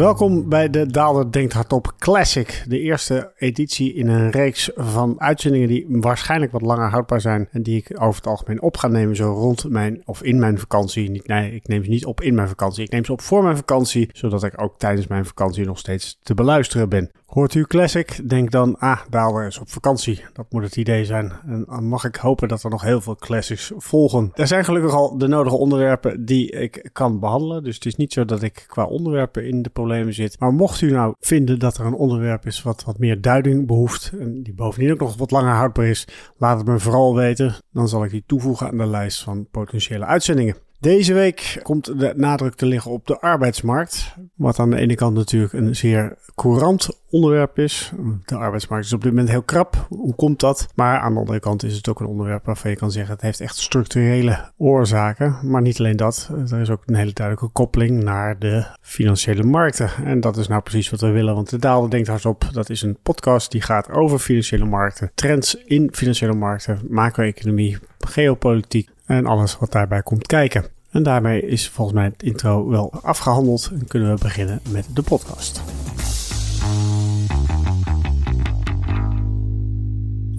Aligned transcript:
Welkom 0.00 0.48
bij 0.48 0.70
de 0.70 0.86
Daalder 0.86 1.32
Denkt 1.32 1.52
Hardop 1.52 1.92
Classic. 1.98 2.64
De 2.68 2.78
eerste 2.78 3.32
editie 3.36 3.94
in 3.94 4.08
een 4.08 4.30
reeks 4.30 4.70
van 4.74 5.20
uitzendingen 5.20 5.68
die 5.68 5.86
waarschijnlijk 5.88 6.52
wat 6.52 6.62
langer 6.62 6.90
houdbaar 6.90 7.20
zijn. 7.20 7.48
En 7.50 7.62
die 7.62 7.76
ik 7.76 8.02
over 8.02 8.14
het 8.14 8.26
algemeen 8.26 8.62
op 8.62 8.76
ga 8.76 8.88
nemen 8.88 9.16
zo 9.16 9.32
rond 9.32 9.68
mijn 9.68 10.02
of 10.04 10.22
in 10.22 10.38
mijn 10.38 10.58
vakantie. 10.58 11.10
Niet, 11.10 11.26
nee, 11.26 11.54
ik 11.54 11.68
neem 11.68 11.84
ze 11.84 11.90
niet 11.90 12.04
op 12.04 12.20
in 12.20 12.34
mijn 12.34 12.48
vakantie. 12.48 12.84
Ik 12.84 12.90
neem 12.90 13.04
ze 13.04 13.12
op 13.12 13.20
voor 13.20 13.42
mijn 13.42 13.56
vakantie, 13.56 14.08
zodat 14.12 14.44
ik 14.44 14.62
ook 14.62 14.78
tijdens 14.78 15.06
mijn 15.06 15.26
vakantie 15.26 15.64
nog 15.64 15.78
steeds 15.78 16.18
te 16.22 16.34
beluisteren 16.34 16.88
ben. 16.88 17.10
Hoort 17.30 17.54
u 17.54 17.64
Classic? 17.64 18.28
Denk 18.28 18.50
dan, 18.50 18.78
ah, 18.78 19.00
Daalder 19.10 19.46
is 19.46 19.58
op 19.58 19.68
vakantie. 19.68 20.24
Dat 20.32 20.46
moet 20.50 20.62
het 20.62 20.76
idee 20.76 21.04
zijn. 21.04 21.32
En 21.46 21.84
mag 21.84 22.04
ik 22.04 22.16
hopen 22.16 22.48
dat 22.48 22.62
er 22.62 22.70
nog 22.70 22.82
heel 22.82 23.00
veel 23.00 23.16
classics 23.16 23.72
volgen. 23.76 24.30
Er 24.34 24.46
zijn 24.46 24.64
gelukkig 24.64 24.92
al 24.92 25.18
de 25.18 25.26
nodige 25.26 25.56
onderwerpen 25.56 26.24
die 26.24 26.50
ik 26.50 26.88
kan 26.92 27.20
behandelen. 27.20 27.64
Dus 27.64 27.74
het 27.74 27.86
is 27.86 27.96
niet 27.96 28.12
zo 28.12 28.24
dat 28.24 28.42
ik 28.42 28.64
qua 28.66 28.84
onderwerpen 28.84 29.46
in 29.46 29.62
de 29.62 29.70
problemen 29.70 30.14
zit. 30.14 30.38
Maar 30.38 30.52
mocht 30.52 30.80
u 30.80 30.90
nou 30.90 31.14
vinden 31.20 31.58
dat 31.58 31.76
er 31.78 31.86
een 31.86 31.94
onderwerp 31.94 32.46
is 32.46 32.62
wat 32.62 32.84
wat 32.84 32.98
meer 32.98 33.20
duiding 33.20 33.66
behoeft. 33.66 34.12
En 34.18 34.42
die 34.42 34.54
bovendien 34.54 34.92
ook 34.92 35.00
nog 35.00 35.16
wat 35.16 35.30
langer 35.30 35.54
houdbaar 35.54 35.86
is. 35.86 36.08
Laat 36.36 36.58
het 36.58 36.66
me 36.66 36.78
vooral 36.78 37.16
weten. 37.16 37.54
Dan 37.72 37.88
zal 37.88 38.04
ik 38.04 38.10
die 38.10 38.24
toevoegen 38.26 38.68
aan 38.68 38.78
de 38.78 38.86
lijst 38.86 39.22
van 39.22 39.46
potentiële 39.50 40.04
uitzendingen. 40.04 40.56
Deze 40.80 41.14
week 41.14 41.60
komt 41.62 41.98
de 41.98 42.12
nadruk 42.16 42.54
te 42.54 42.66
liggen 42.66 42.90
op 42.90 43.06
de 43.06 43.20
arbeidsmarkt. 43.20 44.14
Wat 44.34 44.58
aan 44.58 44.70
de 44.70 44.76
ene 44.76 44.94
kant 44.94 45.16
natuurlijk 45.16 45.52
een 45.52 45.76
zeer 45.76 46.18
courant 46.34 47.00
onderwerp 47.10 47.58
is. 47.58 47.92
De 48.24 48.36
arbeidsmarkt 48.36 48.86
is 48.86 48.92
op 48.92 49.02
dit 49.02 49.10
moment 49.10 49.28
heel 49.28 49.42
krap. 49.42 49.86
Hoe 49.88 50.14
komt 50.14 50.40
dat? 50.40 50.68
Maar 50.74 50.98
aan 50.98 51.12
de 51.12 51.18
andere 51.18 51.40
kant 51.40 51.62
is 51.62 51.76
het 51.76 51.88
ook 51.88 52.00
een 52.00 52.06
onderwerp 52.06 52.44
waarvan 52.44 52.70
je 52.70 52.76
kan 52.76 52.90
zeggen 52.90 53.12
het 53.12 53.22
heeft 53.22 53.40
echt 53.40 53.56
structurele 53.56 54.52
oorzaken. 54.56 55.38
Maar 55.42 55.62
niet 55.62 55.78
alleen 55.78 55.96
dat. 55.96 56.30
Er 56.50 56.60
is 56.60 56.70
ook 56.70 56.82
een 56.86 56.94
hele 56.94 57.12
duidelijke 57.12 57.52
koppeling 57.52 58.02
naar 58.02 58.38
de 58.38 58.66
financiële 58.80 59.42
markten. 59.42 59.90
En 60.04 60.20
dat 60.20 60.36
is 60.36 60.48
nou 60.48 60.62
precies 60.62 60.90
wat 60.90 61.00
we 61.00 61.10
willen. 61.10 61.34
Want 61.34 61.50
de 61.50 61.58
Daalde 61.58 61.88
denkt 61.88 62.08
hardop. 62.08 62.48
Dat 62.52 62.70
is 62.70 62.82
een 62.82 62.98
podcast 63.02 63.50
die 63.50 63.62
gaat 63.62 63.90
over 63.90 64.18
financiële 64.18 64.64
markten. 64.64 65.10
Trends 65.14 65.54
in 65.64 65.88
financiële 65.92 66.34
markten. 66.34 66.80
Macro-economie. 66.88 67.78
Geopolitiek 67.98 68.88
en 69.16 69.26
alles 69.26 69.58
wat 69.58 69.72
daarbij 69.72 70.02
komt 70.02 70.26
kijken. 70.26 70.64
En 70.90 71.02
daarmee 71.02 71.46
is 71.46 71.68
volgens 71.68 71.96
mij 71.96 72.06
het 72.06 72.22
intro 72.22 72.68
wel 72.68 72.92
afgehandeld 73.02 73.70
en 73.72 73.86
kunnen 73.86 74.14
we 74.14 74.22
beginnen 74.22 74.60
met 74.70 74.86
de 74.94 75.02
podcast. 75.02 75.62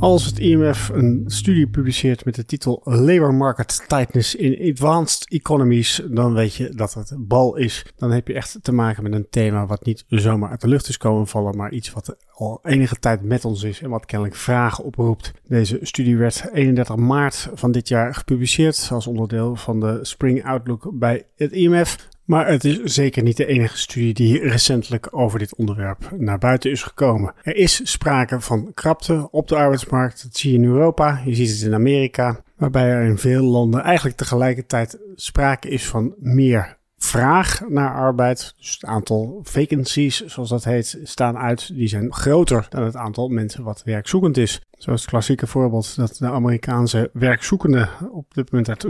Als 0.01 0.25
het 0.25 0.39
IMF 0.39 0.89
een 0.89 1.23
studie 1.27 1.67
publiceert 1.67 2.25
met 2.25 2.35
de 2.35 2.45
titel 2.45 2.81
Labor 2.83 3.33
Market 3.33 3.83
Tightness 3.87 4.35
in 4.35 4.71
Advanced 4.71 5.29
Economies, 5.29 6.01
dan 6.09 6.33
weet 6.33 6.55
je 6.55 6.69
dat 6.69 6.93
het 6.93 7.13
bal 7.17 7.55
is. 7.55 7.85
Dan 7.95 8.11
heb 8.11 8.27
je 8.27 8.33
echt 8.33 8.57
te 8.61 8.71
maken 8.71 9.03
met 9.03 9.13
een 9.13 9.27
thema 9.29 9.65
wat 9.65 9.85
niet 9.85 10.05
zomaar 10.07 10.49
uit 10.49 10.61
de 10.61 10.67
lucht 10.67 10.87
is 10.87 10.97
komen 10.97 11.27
vallen, 11.27 11.57
maar 11.57 11.71
iets 11.71 11.91
wat 11.91 12.15
al 12.31 12.59
enige 12.63 12.99
tijd 12.99 13.23
met 13.23 13.45
ons 13.45 13.63
is 13.63 13.81
en 13.81 13.89
wat 13.89 14.05
kennelijk 14.05 14.37
vragen 14.37 14.83
oproept. 14.83 15.33
Deze 15.47 15.79
studie 15.81 16.17
werd 16.17 16.49
31 16.53 16.95
maart 16.95 17.49
van 17.53 17.71
dit 17.71 17.87
jaar 17.87 18.13
gepubliceerd 18.13 18.89
als 18.91 19.07
onderdeel 19.07 19.55
van 19.55 19.79
de 19.79 19.99
Spring 20.01 20.45
Outlook 20.45 20.91
bij 20.93 21.25
het 21.35 21.51
IMF. 21.51 22.09
Maar 22.25 22.47
het 22.47 22.63
is 22.63 22.79
zeker 22.83 23.23
niet 23.23 23.37
de 23.37 23.45
enige 23.45 23.77
studie 23.77 24.13
die 24.13 24.39
recentelijk 24.39 25.07
over 25.11 25.39
dit 25.39 25.55
onderwerp 25.55 26.11
naar 26.17 26.37
buiten 26.37 26.71
is 26.71 26.83
gekomen. 26.83 27.33
Er 27.43 27.55
is 27.55 27.91
sprake 27.91 28.41
van 28.41 28.71
krapte 28.73 29.27
op 29.31 29.47
de 29.47 29.55
arbeidsmarkt. 29.55 30.23
Dat 30.23 30.37
zie 30.37 30.51
je 30.51 30.57
in 30.57 30.65
Europa, 30.65 31.21
je 31.25 31.35
ziet 31.35 31.49
het 31.49 31.61
in 31.61 31.73
Amerika, 31.73 32.43
waarbij 32.57 32.89
er 32.89 33.03
in 33.03 33.17
veel 33.17 33.43
landen 33.43 33.81
eigenlijk 33.81 34.17
tegelijkertijd 34.17 34.99
sprake 35.15 35.69
is 35.69 35.85
van 35.87 36.15
meer 36.19 36.79
vraag 37.03 37.61
naar 37.69 37.93
arbeid. 37.93 38.53
Dus 38.57 38.73
het 38.73 38.85
aantal 38.85 39.39
vacancies, 39.43 40.25
zoals 40.25 40.49
dat 40.49 40.63
heet, 40.63 40.99
staan 41.03 41.37
uit. 41.37 41.75
Die 41.75 41.87
zijn 41.87 42.13
groter 42.13 42.65
dan 42.69 42.83
het 42.83 42.95
aantal 42.95 43.27
mensen 43.27 43.63
wat 43.63 43.81
werkzoekend 43.85 44.37
is. 44.37 44.61
Zoals 44.81 45.01
het 45.01 45.09
klassieke 45.09 45.47
voorbeeld 45.47 45.95
dat 45.95 46.15
de 46.17 46.29
Amerikaanse 46.29 47.09
werkzoekenden 47.13 47.89
op 48.11 48.33
dit 48.33 48.51
moment 48.51 48.69
uit 48.69 48.85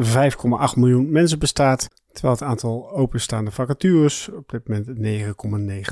5,8 0.74 0.80
miljoen 0.80 1.12
mensen 1.12 1.40
bestaat. 1.40 1.88
Terwijl 2.12 2.34
het 2.34 2.44
aantal 2.44 2.92
openstaande 2.92 3.52
vacatures 3.52 4.30
op 4.30 4.50
dit 4.50 4.68
moment 4.68 4.88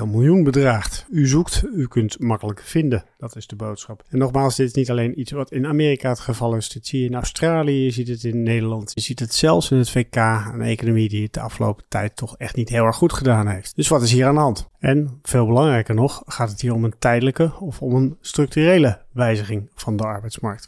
9,9 0.00 0.10
miljoen 0.10 0.44
bedraagt. 0.44 1.06
U 1.10 1.26
zoekt, 1.26 1.64
u 1.74 1.86
kunt 1.86 2.20
makkelijk 2.20 2.60
vinden. 2.60 3.04
Dat 3.18 3.36
is 3.36 3.46
de 3.46 3.56
boodschap. 3.56 4.02
En 4.08 4.18
nogmaals, 4.18 4.56
dit 4.56 4.66
is 4.66 4.72
niet 4.72 4.90
alleen 4.90 5.20
iets 5.20 5.30
wat 5.30 5.52
in 5.52 5.66
Amerika 5.66 6.08
het 6.08 6.20
geval 6.20 6.54
is. 6.54 6.68
Dit 6.68 6.86
zie 6.86 7.00
je 7.00 7.08
in 7.08 7.14
Australië, 7.14 7.84
je 7.84 7.90
ziet 7.90 8.08
het 8.08 8.24
in 8.24 8.42
Nederland. 8.42 8.92
Je 8.94 9.00
ziet 9.00 9.18
het 9.18 9.34
zelfs 9.34 9.70
in 9.70 9.78
het 9.78 9.90
VK, 9.90 10.16
een 10.16 10.62
economie 10.62 11.08
die 11.08 11.22
het 11.22 11.32
de 11.32 11.40
afgelopen 11.40 11.84
tijd 11.88 12.16
toch 12.16 12.36
echt 12.36 12.56
niet 12.56 12.68
heel 12.68 12.84
erg 12.84 12.96
goed 12.96 13.12
gedaan 13.12 13.48
heeft. 13.48 13.76
Dus 13.76 13.88
wat 13.88 14.02
is 14.02 14.12
hier 14.12 14.26
aan 14.26 14.34
de 14.34 14.40
hand? 14.40 14.68
En 14.78 15.18
veel 15.22 15.46
belangrijker 15.46 15.94
nog, 15.94 16.22
gaat 16.26 16.50
het 16.50 16.60
hier 16.60 16.74
om 16.74 16.84
een 16.84 16.98
tijdelijke 16.98 17.52
of 17.60 17.82
om 17.82 17.94
een 17.94 18.16
structurele 18.20 18.98
wijziging 19.12 19.70
van 19.74 19.89
de 19.96 20.04
arbeidsmarkt. 20.04 20.66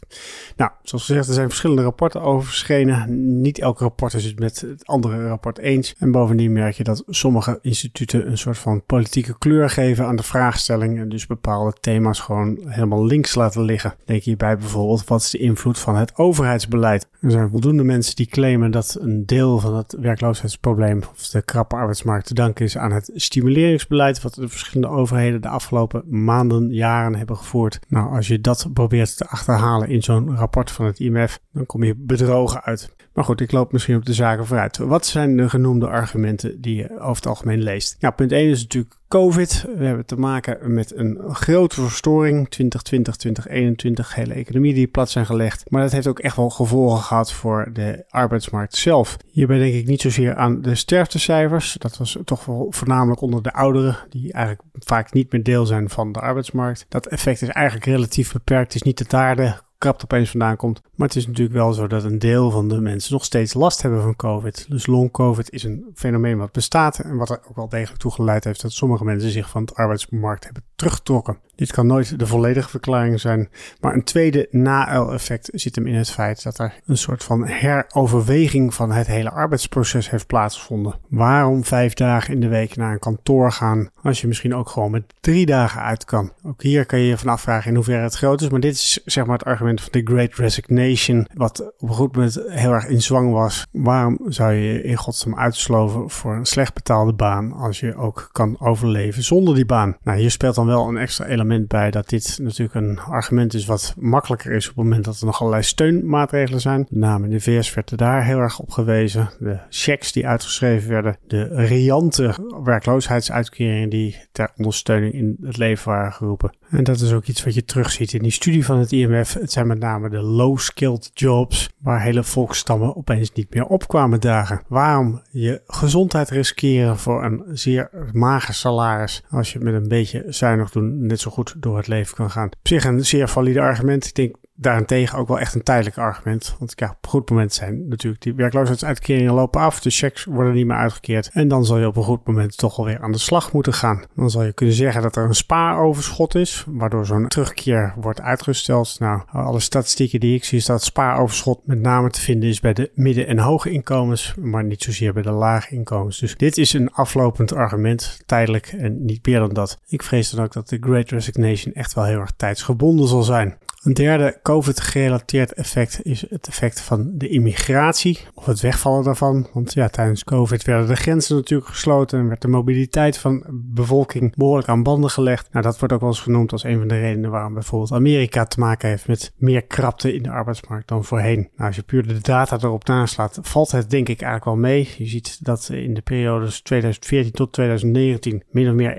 Nou, 0.55 0.71
zoals 0.83 1.05
gezegd, 1.05 1.27
er 1.27 1.33
zijn 1.33 1.47
verschillende 1.47 1.81
rapporten 1.83 2.21
over 2.21 2.47
verschenen. 2.47 3.41
Niet 3.41 3.59
elk 3.59 3.79
rapport 3.79 4.13
is 4.13 4.25
het 4.25 4.39
met 4.39 4.61
het 4.61 4.87
andere 4.87 5.27
rapport 5.27 5.57
eens. 5.57 5.95
En 5.97 6.11
bovendien 6.11 6.51
merk 6.51 6.75
je 6.75 6.83
dat 6.83 7.03
sommige 7.07 7.59
instituten 7.61 8.27
een 8.27 8.37
soort 8.37 8.57
van 8.57 8.85
politieke 8.85 9.37
kleur 9.37 9.69
geven 9.69 10.05
aan 10.05 10.15
de 10.15 10.23
vraagstelling. 10.23 10.99
En 10.99 11.09
dus 11.09 11.27
bepaalde 11.27 11.73
thema's 11.79 12.19
gewoon 12.19 12.59
helemaal 12.65 13.05
links 13.05 13.35
laten 13.35 13.61
liggen. 13.61 13.95
Denk 14.05 14.23
hierbij 14.23 14.57
bijvoorbeeld, 14.57 15.07
wat 15.07 15.21
is 15.21 15.29
de 15.29 15.37
invloed 15.37 15.79
van 15.79 15.95
het 15.95 16.17
overheidsbeleid? 16.17 17.07
Er 17.21 17.31
zijn 17.31 17.49
voldoende 17.49 17.83
mensen 17.83 18.15
die 18.15 18.25
claimen 18.25 18.71
dat 18.71 18.97
een 18.99 19.25
deel 19.25 19.59
van 19.59 19.75
het 19.75 19.95
werkloosheidsprobleem 19.99 21.01
of 21.13 21.27
de 21.27 21.41
krappe 21.41 21.75
arbeidsmarkt 21.75 22.27
te 22.27 22.33
danken 22.33 22.65
is 22.65 22.77
aan 22.77 22.91
het 22.91 23.11
stimuleringsbeleid 23.15 24.21
wat 24.21 24.33
de 24.33 24.49
verschillende 24.49 24.95
overheden 24.95 25.41
de 25.41 25.47
afgelopen 25.47 26.03
maanden, 26.07 26.69
jaren 26.69 27.15
hebben 27.15 27.37
gevoerd. 27.37 27.79
Nou, 27.87 28.15
als 28.15 28.27
je 28.27 28.41
dat 28.41 28.67
probeert 28.73 29.12
te 29.15 29.27
achterhalen 29.27 29.89
in 29.89 30.03
zo'n 30.03 30.35
rapport 30.35 30.71
van 30.71 30.85
het 30.85 30.99
IMF, 30.99 31.39
dan 31.53 31.65
kom 31.65 31.83
je 31.83 31.95
bedrogen 31.95 32.63
uit. 32.63 32.95
Maar 33.13 33.23
goed, 33.23 33.41
ik 33.41 33.51
loop 33.51 33.71
misschien 33.71 33.95
op 33.95 34.05
de 34.05 34.13
zaken 34.13 34.45
vooruit. 34.45 34.77
Wat 34.77 35.05
zijn 35.05 35.37
de 35.37 35.49
genoemde 35.49 35.87
argumenten 35.87 36.61
die 36.61 36.75
je 36.75 36.99
over 36.99 37.15
het 37.15 37.27
algemeen 37.27 37.61
leest? 37.61 37.95
Nou, 37.99 38.13
punt 38.13 38.31
1 38.31 38.49
is 38.49 38.61
natuurlijk 38.61 38.95
COVID. 39.07 39.65
We 39.77 39.85
hebben 39.85 40.05
te 40.05 40.15
maken 40.15 40.73
met 40.73 40.95
een 40.95 41.19
grote 41.23 41.81
verstoring. 41.81 42.49
2020, 42.49 43.15
2021, 43.15 44.15
hele 44.15 44.33
economie 44.33 44.73
die 44.73 44.87
plat 44.87 45.09
zijn 45.09 45.25
gelegd. 45.25 45.63
Maar 45.69 45.81
dat 45.81 45.91
heeft 45.91 46.07
ook 46.07 46.19
echt 46.19 46.35
wel 46.35 46.49
gevolgen 46.49 47.03
gehad 47.03 47.33
voor 47.33 47.69
de 47.73 48.03
arbeidsmarkt 48.09 48.75
zelf. 48.75 49.17
Hierbij 49.31 49.57
denk 49.57 49.73
ik 49.73 49.87
niet 49.87 50.01
zozeer 50.01 50.35
aan 50.35 50.61
de 50.61 50.75
sterftecijfers. 50.75 51.75
Dat 51.79 51.97
was 51.97 52.17
toch 52.25 52.45
wel 52.45 52.67
voornamelijk 52.69 53.21
onder 53.21 53.43
de 53.43 53.53
ouderen, 53.53 53.97
die 54.09 54.33
eigenlijk 54.33 54.67
vaak 54.73 55.13
niet 55.13 55.31
meer 55.31 55.43
deel 55.43 55.65
zijn 55.65 55.89
van 55.89 56.11
de 56.11 56.19
arbeidsmarkt. 56.19 56.85
Dat 56.89 57.07
effect 57.07 57.41
is 57.41 57.49
eigenlijk 57.49 57.85
relatief 57.85 58.33
beperkt. 58.33 58.73
Het 58.73 58.75
is 58.75 58.87
niet 58.87 58.97
de 58.97 59.05
taarde 59.05 59.55
krapt 59.83 60.03
opeens 60.03 60.29
vandaan 60.29 60.55
komt. 60.55 60.81
Maar 60.95 61.07
het 61.07 61.17
is 61.17 61.27
natuurlijk 61.27 61.55
wel 61.55 61.73
zo 61.73 61.87
dat 61.87 62.03
een 62.03 62.19
deel 62.19 62.51
van 62.51 62.67
de 62.67 62.81
mensen 62.81 63.13
nog 63.13 63.23
steeds 63.25 63.53
last 63.53 63.81
hebben 63.81 64.01
van 64.01 64.15
COVID. 64.15 64.65
Dus 64.69 64.85
long-COVID 64.85 65.51
is 65.51 65.63
een 65.63 65.85
fenomeen 65.95 66.37
wat 66.37 66.51
bestaat 66.51 66.99
en 66.99 67.17
wat 67.17 67.29
er 67.29 67.39
ook 67.49 67.55
wel 67.55 67.69
degelijk 67.69 67.99
toe 67.99 68.11
geleid 68.11 68.43
heeft 68.43 68.61
dat 68.61 68.71
sommige 68.71 69.03
mensen 69.03 69.31
zich 69.31 69.49
van 69.49 69.61
het 69.61 69.75
arbeidsmarkt 69.75 70.43
hebben 70.43 70.63
teruggetrokken. 70.75 71.37
Dit 71.55 71.71
kan 71.71 71.87
nooit 71.87 72.19
de 72.19 72.27
volledige 72.27 72.69
verklaring 72.69 73.19
zijn, 73.19 73.49
maar 73.81 73.93
een 73.93 74.03
tweede 74.03 74.47
na-effect 74.51 75.49
zit 75.51 75.75
hem 75.75 75.87
in 75.87 75.95
het 75.95 76.09
feit 76.09 76.43
dat 76.43 76.59
er 76.59 76.73
een 76.85 76.97
soort 76.97 77.23
van 77.23 77.47
heroverweging 77.47 78.73
van 78.73 78.91
het 78.91 79.07
hele 79.07 79.31
arbeidsproces 79.31 80.09
heeft 80.09 80.27
plaatsgevonden. 80.27 80.95
Waarom 81.09 81.63
vijf 81.63 81.93
dagen 81.93 82.33
in 82.33 82.39
de 82.39 82.47
week 82.47 82.75
naar 82.75 82.91
een 82.91 82.99
kantoor 82.99 83.51
gaan 83.51 83.89
als 84.01 84.21
je 84.21 84.27
misschien 84.27 84.55
ook 84.55 84.69
gewoon 84.69 84.91
met 84.91 85.13
drie 85.19 85.45
dagen 85.45 85.81
uit 85.81 86.05
kan? 86.05 86.31
Ook 86.43 86.61
hier 86.61 86.85
kan 86.85 86.99
je 86.99 87.07
je 87.07 87.17
van 87.17 87.29
afvragen 87.29 87.69
in 87.69 87.75
hoeverre 87.75 88.03
het 88.03 88.15
groot 88.15 88.41
is, 88.41 88.49
maar 88.49 88.59
dit 88.59 88.73
is 88.73 89.01
zeg 89.05 89.25
maar 89.25 89.37
het 89.37 89.47
argument 89.47 89.81
van 89.81 89.89
de 89.91 90.13
Great 90.13 90.35
Resignation, 90.35 91.27
wat 91.33 91.73
op 91.77 91.89
een 91.89 91.95
goed 91.95 92.15
moment 92.15 92.39
heel 92.47 92.71
erg 92.71 92.87
in 92.87 93.01
zwang 93.01 93.31
was. 93.31 93.65
Waarom 93.71 94.19
zou 94.25 94.53
je 94.53 94.83
in 94.83 94.95
godsnaam 94.95 95.39
uitsloven 95.39 96.09
voor 96.09 96.35
een 96.35 96.45
slecht 96.45 96.73
betaalde 96.73 97.13
baan 97.13 97.51
als 97.51 97.79
je 97.79 97.95
ook 97.95 98.29
kan 98.31 98.55
overleven 98.59 99.23
zonder 99.23 99.55
die 99.55 99.65
baan? 99.65 99.97
Nou, 100.03 100.19
hier 100.19 100.31
speelt 100.31 100.55
dan 100.55 100.65
wel 100.65 100.87
een 100.87 100.97
extra 100.97 101.25
element 101.25 101.41
bij 101.67 101.91
dat 101.91 102.09
dit 102.09 102.39
natuurlijk 102.41 102.75
een 102.75 102.99
argument 102.99 103.53
is 103.53 103.65
wat 103.65 103.93
makkelijker 103.97 104.51
is 104.51 104.69
op 104.69 104.75
het 104.75 104.83
moment 104.83 105.05
dat 105.05 105.19
er 105.19 105.25
nog 105.25 105.39
allerlei 105.39 105.63
steunmaatregelen 105.63 106.61
zijn. 106.61 106.79
Met 106.79 106.99
name 106.99 107.25
in 107.25 107.31
de 107.31 107.39
VS 107.39 107.73
werd 107.73 107.91
er 107.91 107.97
daar 107.97 108.25
heel 108.25 108.39
erg 108.39 108.59
op 108.59 108.69
gewezen. 108.69 109.29
De 109.39 109.59
checks 109.69 110.11
die 110.11 110.27
uitgeschreven 110.27 110.89
werden, 110.89 111.17
de 111.27 111.43
riante 111.43 112.35
werkloosheidsuitkeringen 112.63 113.89
die 113.89 114.17
ter 114.31 114.51
ondersteuning 114.57 115.13
in 115.13 115.37
het 115.41 115.57
leven 115.57 115.91
waren 115.91 116.13
geroepen. 116.13 116.51
En 116.73 116.83
dat 116.83 116.99
is 116.99 117.11
ook 117.11 117.25
iets 117.25 117.43
wat 117.43 117.53
je 117.53 117.65
terugziet 117.65 118.13
in 118.13 118.21
die 118.21 118.31
studie 118.31 118.65
van 118.65 118.77
het 118.77 118.91
IMF. 118.91 119.33
Het 119.33 119.51
zijn 119.51 119.67
met 119.67 119.79
name 119.79 120.09
de 120.09 120.21
low-skilled 120.21 121.11
jobs 121.13 121.69
waar 121.77 122.01
hele 122.01 122.23
volkstammen 122.23 122.95
opeens 122.95 123.31
niet 123.31 123.53
meer 123.53 123.65
op 123.65 123.87
kwamen 123.87 124.21
dagen. 124.21 124.61
Waarom 124.67 125.21
je 125.31 125.61
gezondheid 125.67 126.29
riskeren 126.29 126.97
voor 126.97 127.23
een 127.23 127.43
zeer 127.51 127.89
mager 128.13 128.53
salaris 128.53 129.23
als 129.29 129.53
je 129.53 129.59
met 129.59 129.73
een 129.73 129.87
beetje 129.87 130.25
zuinig 130.27 130.69
doen 130.69 131.05
net 131.05 131.19
zo 131.19 131.31
goed 131.31 131.55
door 131.57 131.77
het 131.77 131.87
leven 131.87 132.15
kan 132.15 132.31
gaan. 132.31 132.47
Op 132.47 132.67
zich 132.67 132.85
een 132.85 133.05
zeer 133.05 133.27
valide 133.27 133.61
argument. 133.61 134.05
Ik 134.05 134.15
denk 134.15 134.35
daarentegen 134.63 135.17
ook 135.17 135.27
wel 135.27 135.39
echt 135.39 135.55
een 135.55 135.63
tijdelijk 135.63 135.97
argument. 135.97 136.55
Want 136.59 136.73
ja, 136.75 136.89
op 136.89 136.97
een 137.01 137.09
goed 137.09 137.29
moment 137.29 137.53
zijn 137.53 137.87
natuurlijk 137.87 138.21
die 138.21 138.33
werkloosheidsuitkeringen 138.33 139.33
lopen 139.33 139.61
af. 139.61 139.79
De 139.79 139.89
checks 139.89 140.23
worden 140.23 140.53
niet 140.53 140.65
meer 140.65 140.77
uitgekeerd. 140.77 141.29
En 141.33 141.47
dan 141.47 141.65
zal 141.65 141.77
je 141.79 141.87
op 141.87 141.95
een 141.95 142.03
goed 142.03 142.27
moment 142.27 142.57
toch 142.57 142.77
alweer 142.77 142.99
aan 143.01 143.11
de 143.11 143.17
slag 143.17 143.51
moeten 143.51 143.73
gaan. 143.73 144.03
Dan 144.15 144.29
zal 144.29 144.43
je 144.43 144.53
kunnen 144.53 144.75
zeggen 144.75 145.01
dat 145.01 145.15
er 145.15 145.23
een 145.23 145.35
spaaroverschot 145.35 146.35
is, 146.35 146.65
waardoor 146.67 147.05
zo'n 147.05 147.27
terugkeer 147.27 147.93
wordt 147.97 148.21
uitgesteld. 148.21 148.95
Nou, 148.99 149.21
alle 149.31 149.59
statistieken 149.59 150.19
die 150.19 150.35
ik 150.35 150.43
zie 150.43 150.57
is 150.57 150.65
dat 150.65 150.83
spaaroverschot 150.83 151.67
met 151.67 151.79
name 151.79 152.09
te 152.09 152.21
vinden 152.21 152.49
is 152.49 152.59
bij 152.59 152.73
de 152.73 152.91
midden- 152.93 153.27
en 153.27 153.39
hoge 153.39 153.69
inkomens, 153.71 154.33
maar 154.39 154.63
niet 154.63 154.83
zozeer 154.83 155.13
bij 155.13 155.23
de 155.23 155.31
lage 155.31 155.75
inkomens. 155.75 156.19
Dus 156.19 156.35
dit 156.35 156.57
is 156.57 156.73
een 156.73 156.91
aflopend 156.91 157.53
argument, 157.53 158.21
tijdelijk 158.25 158.67
en 158.67 159.05
niet 159.05 159.25
meer 159.25 159.39
dan 159.39 159.53
dat. 159.53 159.79
Ik 159.87 160.03
vrees 160.03 160.29
dan 160.29 160.45
ook 160.45 160.53
dat 160.53 160.69
de 160.69 160.77
Great 160.79 161.09
Resignation 161.09 161.73
echt 161.73 161.93
wel 161.93 162.03
heel 162.03 162.19
erg 162.19 162.31
tijdsgebonden 162.37 163.07
zal 163.07 163.23
zijn. 163.23 163.57
Een 163.83 163.93
derde 163.93 164.39
COVID-gerelateerd 164.41 165.53
effect 165.53 165.99
is 166.03 166.25
het 166.29 166.47
effect 166.47 166.81
van 166.81 167.11
de 167.13 167.27
immigratie, 167.27 168.19
of 168.33 168.45
het 168.45 168.61
wegvallen 168.61 169.03
daarvan. 169.03 169.47
Want 169.53 169.73
ja, 169.73 169.87
tijdens 169.87 170.23
COVID 170.23 170.63
werden 170.63 170.87
de 170.87 170.95
grenzen 170.95 171.35
natuurlijk 171.35 171.69
gesloten 171.69 172.19
en 172.19 172.27
werd 172.27 172.41
de 172.41 172.47
mobiliteit 172.47 173.17
van 173.17 173.43
bevolking 173.49 174.35
behoorlijk 174.35 174.67
aan 174.67 174.83
banden 174.83 175.09
gelegd. 175.09 175.47
Nou, 175.51 175.65
dat 175.65 175.79
wordt 175.79 175.93
ook 175.93 175.99
wel 175.99 176.09
eens 176.09 176.19
genoemd 176.19 176.51
als 176.51 176.63
een 176.63 176.77
van 176.77 176.87
de 176.87 176.99
redenen 176.99 177.31
waarom 177.31 177.53
bijvoorbeeld 177.53 177.91
Amerika 177.91 178.45
te 178.45 178.59
maken 178.59 178.89
heeft 178.89 179.07
met 179.07 179.33
meer 179.37 179.61
krapte 179.61 180.13
in 180.13 180.23
de 180.23 180.31
arbeidsmarkt 180.31 180.87
dan 180.87 181.03
voorheen. 181.03 181.49
Nou, 181.55 181.67
als 181.67 181.75
je 181.75 181.81
puur 181.81 182.07
de 182.07 182.21
data 182.21 182.57
erop 182.61 182.87
naslaat, 182.87 183.39
valt 183.41 183.71
het 183.71 183.89
denk 183.89 184.09
ik 184.09 184.21
eigenlijk 184.21 184.45
wel 184.45 184.69
mee. 184.71 184.89
Je 184.97 185.07
ziet 185.07 185.45
dat 185.45 185.69
in 185.71 185.93
de 185.93 186.01
periodes 186.01 186.61
2014 186.61 187.31
tot 187.31 187.53
2019 187.53 188.43
min 188.51 188.69
of 188.69 188.73
meer 188.73 188.95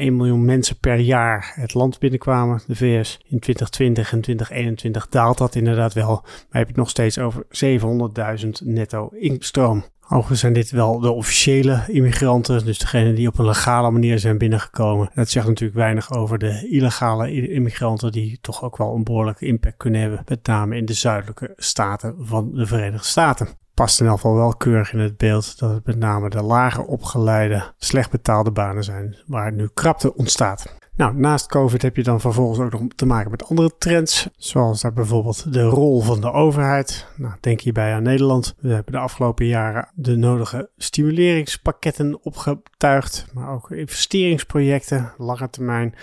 1,1 0.00 0.12
miljoen 0.12 0.44
mensen 0.44 0.78
per 0.78 0.98
jaar 0.98 1.52
het 1.54 1.74
land 1.74 1.98
binnenkwamen, 1.98 2.60
de 2.66 2.76
VS. 2.76 3.20
In 3.28 3.38
20 3.38 3.68
2020 3.70 4.12
en 4.12 4.20
2021 4.20 5.08
daalt 5.08 5.38
dat 5.38 5.54
inderdaad 5.54 5.94
wel. 5.94 6.20
Maar 6.22 6.60
heb 6.60 6.68
je 6.68 6.74
nog 6.76 6.90
steeds 6.90 7.18
over 7.18 7.44
700.000 8.44 8.48
netto 8.64 9.08
instroom. 9.08 9.84
Overigens 10.12 10.40
zijn 10.40 10.52
dit 10.52 10.70
wel 10.70 11.00
de 11.00 11.10
officiële 11.10 11.84
immigranten, 11.86 12.64
dus 12.64 12.78
degenen 12.78 13.14
die 13.14 13.28
op 13.28 13.38
een 13.38 13.44
legale 13.44 13.90
manier 13.90 14.18
zijn 14.18 14.38
binnengekomen. 14.38 15.10
Dat 15.14 15.28
zegt 15.28 15.46
natuurlijk 15.46 15.78
weinig 15.78 16.12
over 16.12 16.38
de 16.38 16.68
illegale 16.70 17.48
immigranten, 17.48 18.12
die 18.12 18.38
toch 18.40 18.64
ook 18.64 18.76
wel 18.76 18.94
een 18.94 19.04
behoorlijke 19.04 19.46
impact 19.46 19.76
kunnen 19.76 20.00
hebben, 20.00 20.22
met 20.26 20.46
name 20.46 20.76
in 20.76 20.84
de 20.84 20.92
zuidelijke 20.92 21.52
staten 21.56 22.14
van 22.18 22.54
de 22.54 22.66
Verenigde 22.66 23.06
Staten. 23.06 23.48
Past 23.74 24.00
in 24.00 24.06
elk 24.06 24.14
geval 24.14 24.34
wel 24.34 24.56
keurig 24.56 24.92
in 24.92 24.98
het 24.98 25.16
beeld 25.16 25.58
dat 25.58 25.70
het 25.70 25.86
met 25.86 25.98
name 25.98 26.30
de 26.30 26.42
lager 26.42 26.84
opgeleide, 26.84 27.72
slecht 27.76 28.10
betaalde 28.10 28.50
banen 28.50 28.84
zijn 28.84 29.16
waar 29.26 29.52
nu 29.52 29.68
krapte 29.74 30.14
ontstaat. 30.14 30.78
Nou, 31.00 31.14
naast 31.14 31.46
COVID 31.46 31.82
heb 31.82 31.96
je 31.96 32.02
dan 32.02 32.20
vervolgens 32.20 32.58
ook 32.58 32.72
nog 32.72 32.82
te 32.96 33.06
maken 33.06 33.30
met 33.30 33.44
andere 33.44 33.70
trends. 33.78 34.28
Zoals 34.36 34.80
daar 34.80 34.92
bijvoorbeeld 34.92 35.52
de 35.52 35.62
rol 35.62 36.00
van 36.00 36.20
de 36.20 36.32
overheid. 36.32 37.06
Nou, 37.16 37.34
denk 37.40 37.60
hierbij 37.60 37.94
aan 37.94 38.02
Nederland. 38.02 38.54
We 38.58 38.72
hebben 38.72 38.92
de 38.92 38.98
afgelopen 38.98 39.46
jaren 39.46 39.88
de 39.94 40.16
nodige 40.16 40.70
stimuleringspakketten 40.76 42.24
opgetuigd. 42.24 43.26
Maar 43.32 43.52
ook 43.52 43.70
investeringsprojecten, 43.70 45.12
lange 45.18 45.50
termijn 45.50 45.94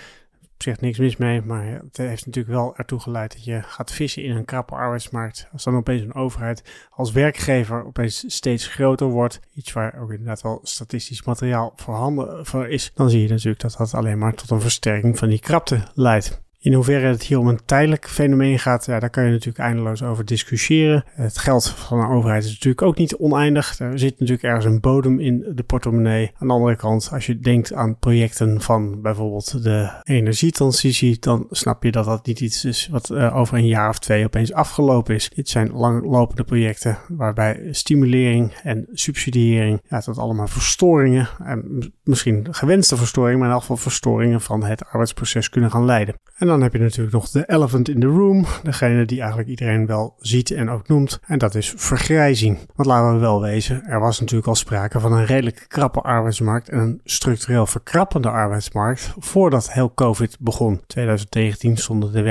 op 0.58 0.64
zich 0.64 0.80
niks 0.80 0.98
mis 0.98 1.16
mee, 1.16 1.42
maar 1.42 1.64
het 1.64 1.96
heeft 1.96 2.26
natuurlijk 2.26 2.54
wel 2.54 2.76
ertoe 2.76 3.00
geleid 3.00 3.32
dat 3.32 3.44
je 3.44 3.62
gaat 3.62 3.92
vissen 3.92 4.22
in 4.22 4.36
een 4.36 4.44
krappe 4.44 4.74
arbeidsmarkt. 4.74 5.48
Als 5.52 5.64
dan 5.64 5.76
opeens 5.76 6.02
een 6.02 6.14
overheid 6.14 6.62
als 6.90 7.12
werkgever 7.12 7.84
opeens 7.84 8.24
steeds 8.26 8.66
groter 8.66 9.06
wordt, 9.06 9.40
iets 9.54 9.72
waar 9.72 10.00
ook 10.00 10.10
inderdaad 10.10 10.42
wel 10.42 10.60
statistisch 10.62 11.22
materiaal 11.22 11.72
voorhanden 11.76 12.46
voor 12.46 12.68
is, 12.68 12.90
dan 12.94 13.10
zie 13.10 13.22
je 13.22 13.28
natuurlijk 13.28 13.60
dat 13.60 13.74
dat 13.78 13.94
alleen 13.94 14.18
maar 14.18 14.34
tot 14.34 14.50
een 14.50 14.60
versterking 14.60 15.18
van 15.18 15.28
die 15.28 15.40
krapte 15.40 15.82
leidt. 15.94 16.46
In 16.60 16.72
hoeverre 16.72 17.06
het 17.06 17.22
hier 17.22 17.38
om 17.38 17.48
een 17.48 17.64
tijdelijk 17.64 18.08
fenomeen 18.08 18.58
gaat, 18.58 18.86
ja, 18.86 19.00
daar 19.00 19.10
kan 19.10 19.24
je 19.24 19.30
natuurlijk 19.30 19.58
eindeloos 19.58 20.02
over 20.02 20.24
discussiëren. 20.24 21.04
Het 21.10 21.38
geld 21.38 21.68
van 21.68 22.00
een 22.00 22.08
overheid 22.08 22.44
is 22.44 22.50
natuurlijk 22.50 22.82
ook 22.82 22.96
niet 22.96 23.16
oneindig. 23.16 23.78
Er 23.78 23.98
zit 23.98 24.18
natuurlijk 24.18 24.42
ergens 24.42 24.64
een 24.64 24.80
bodem 24.80 25.20
in 25.20 25.52
de 25.54 25.62
portemonnee. 25.62 26.30
Aan 26.38 26.48
de 26.48 26.54
andere 26.54 26.76
kant, 26.76 27.08
als 27.12 27.26
je 27.26 27.38
denkt 27.38 27.72
aan 27.72 27.98
projecten 27.98 28.60
van 28.60 29.02
bijvoorbeeld 29.02 29.62
de 29.62 29.90
energietransitie, 30.02 31.18
dan 31.20 31.46
snap 31.50 31.82
je 31.82 31.90
dat 31.90 32.04
dat 32.04 32.26
niet 32.26 32.40
iets 32.40 32.64
is 32.64 32.88
wat 32.90 33.10
uh, 33.10 33.36
over 33.36 33.58
een 33.58 33.66
jaar 33.66 33.88
of 33.88 33.98
twee 33.98 34.24
opeens 34.24 34.52
afgelopen 34.52 35.14
is. 35.14 35.30
Dit 35.34 35.48
zijn 35.48 35.72
langlopende 35.72 36.44
projecten 36.44 36.98
waarbij 37.08 37.68
stimulering 37.70 38.52
en 38.62 38.86
subsidiëring, 38.92 39.80
ja, 39.88 40.00
tot 40.00 40.18
allemaal 40.18 40.48
verstoringen, 40.48 41.28
en 41.44 41.92
misschien 42.04 42.46
gewenste 42.50 42.96
verstoringen, 42.96 43.38
maar 43.38 43.48
in 43.48 43.54
elk 43.54 43.62
geval 43.62 43.76
verstoringen 43.76 44.40
van 44.40 44.64
het 44.64 44.84
arbeidsproces 44.84 45.48
kunnen 45.48 45.70
gaan 45.70 45.84
leiden. 45.84 46.14
En 46.36 46.47
dan 46.48 46.62
heb 46.62 46.72
je 46.72 46.78
natuurlijk 46.78 47.12
nog 47.12 47.30
de 47.30 47.44
elephant 47.46 47.88
in 47.88 48.00
the 48.00 48.06
room. 48.06 48.44
Degene 48.62 49.04
die 49.04 49.18
eigenlijk 49.18 49.48
iedereen 49.48 49.86
wel 49.86 50.14
ziet 50.18 50.50
en 50.50 50.70
ook 50.70 50.88
noemt. 50.88 51.20
En 51.26 51.38
dat 51.38 51.54
is 51.54 51.72
vergrijzing. 51.76 52.58
Want 52.74 52.88
laten 52.88 53.14
we 53.14 53.20
wel 53.20 53.40
wezen, 53.40 53.84
er 53.84 54.00
was 54.00 54.20
natuurlijk 54.20 54.48
al 54.48 54.54
sprake 54.54 55.00
van 55.00 55.12
een 55.12 55.26
redelijk 55.26 55.64
krappe 55.68 56.00
arbeidsmarkt 56.00 56.68
en 56.68 56.78
een 56.78 57.00
structureel 57.04 57.66
verkrappende 57.66 58.30
arbeidsmarkt 58.30 59.14
voordat 59.18 59.72
heel 59.72 59.92
COVID 59.94 60.36
begon. 60.40 60.80
2019 60.86 61.76
stonden 61.76 62.12
de 62.12 62.22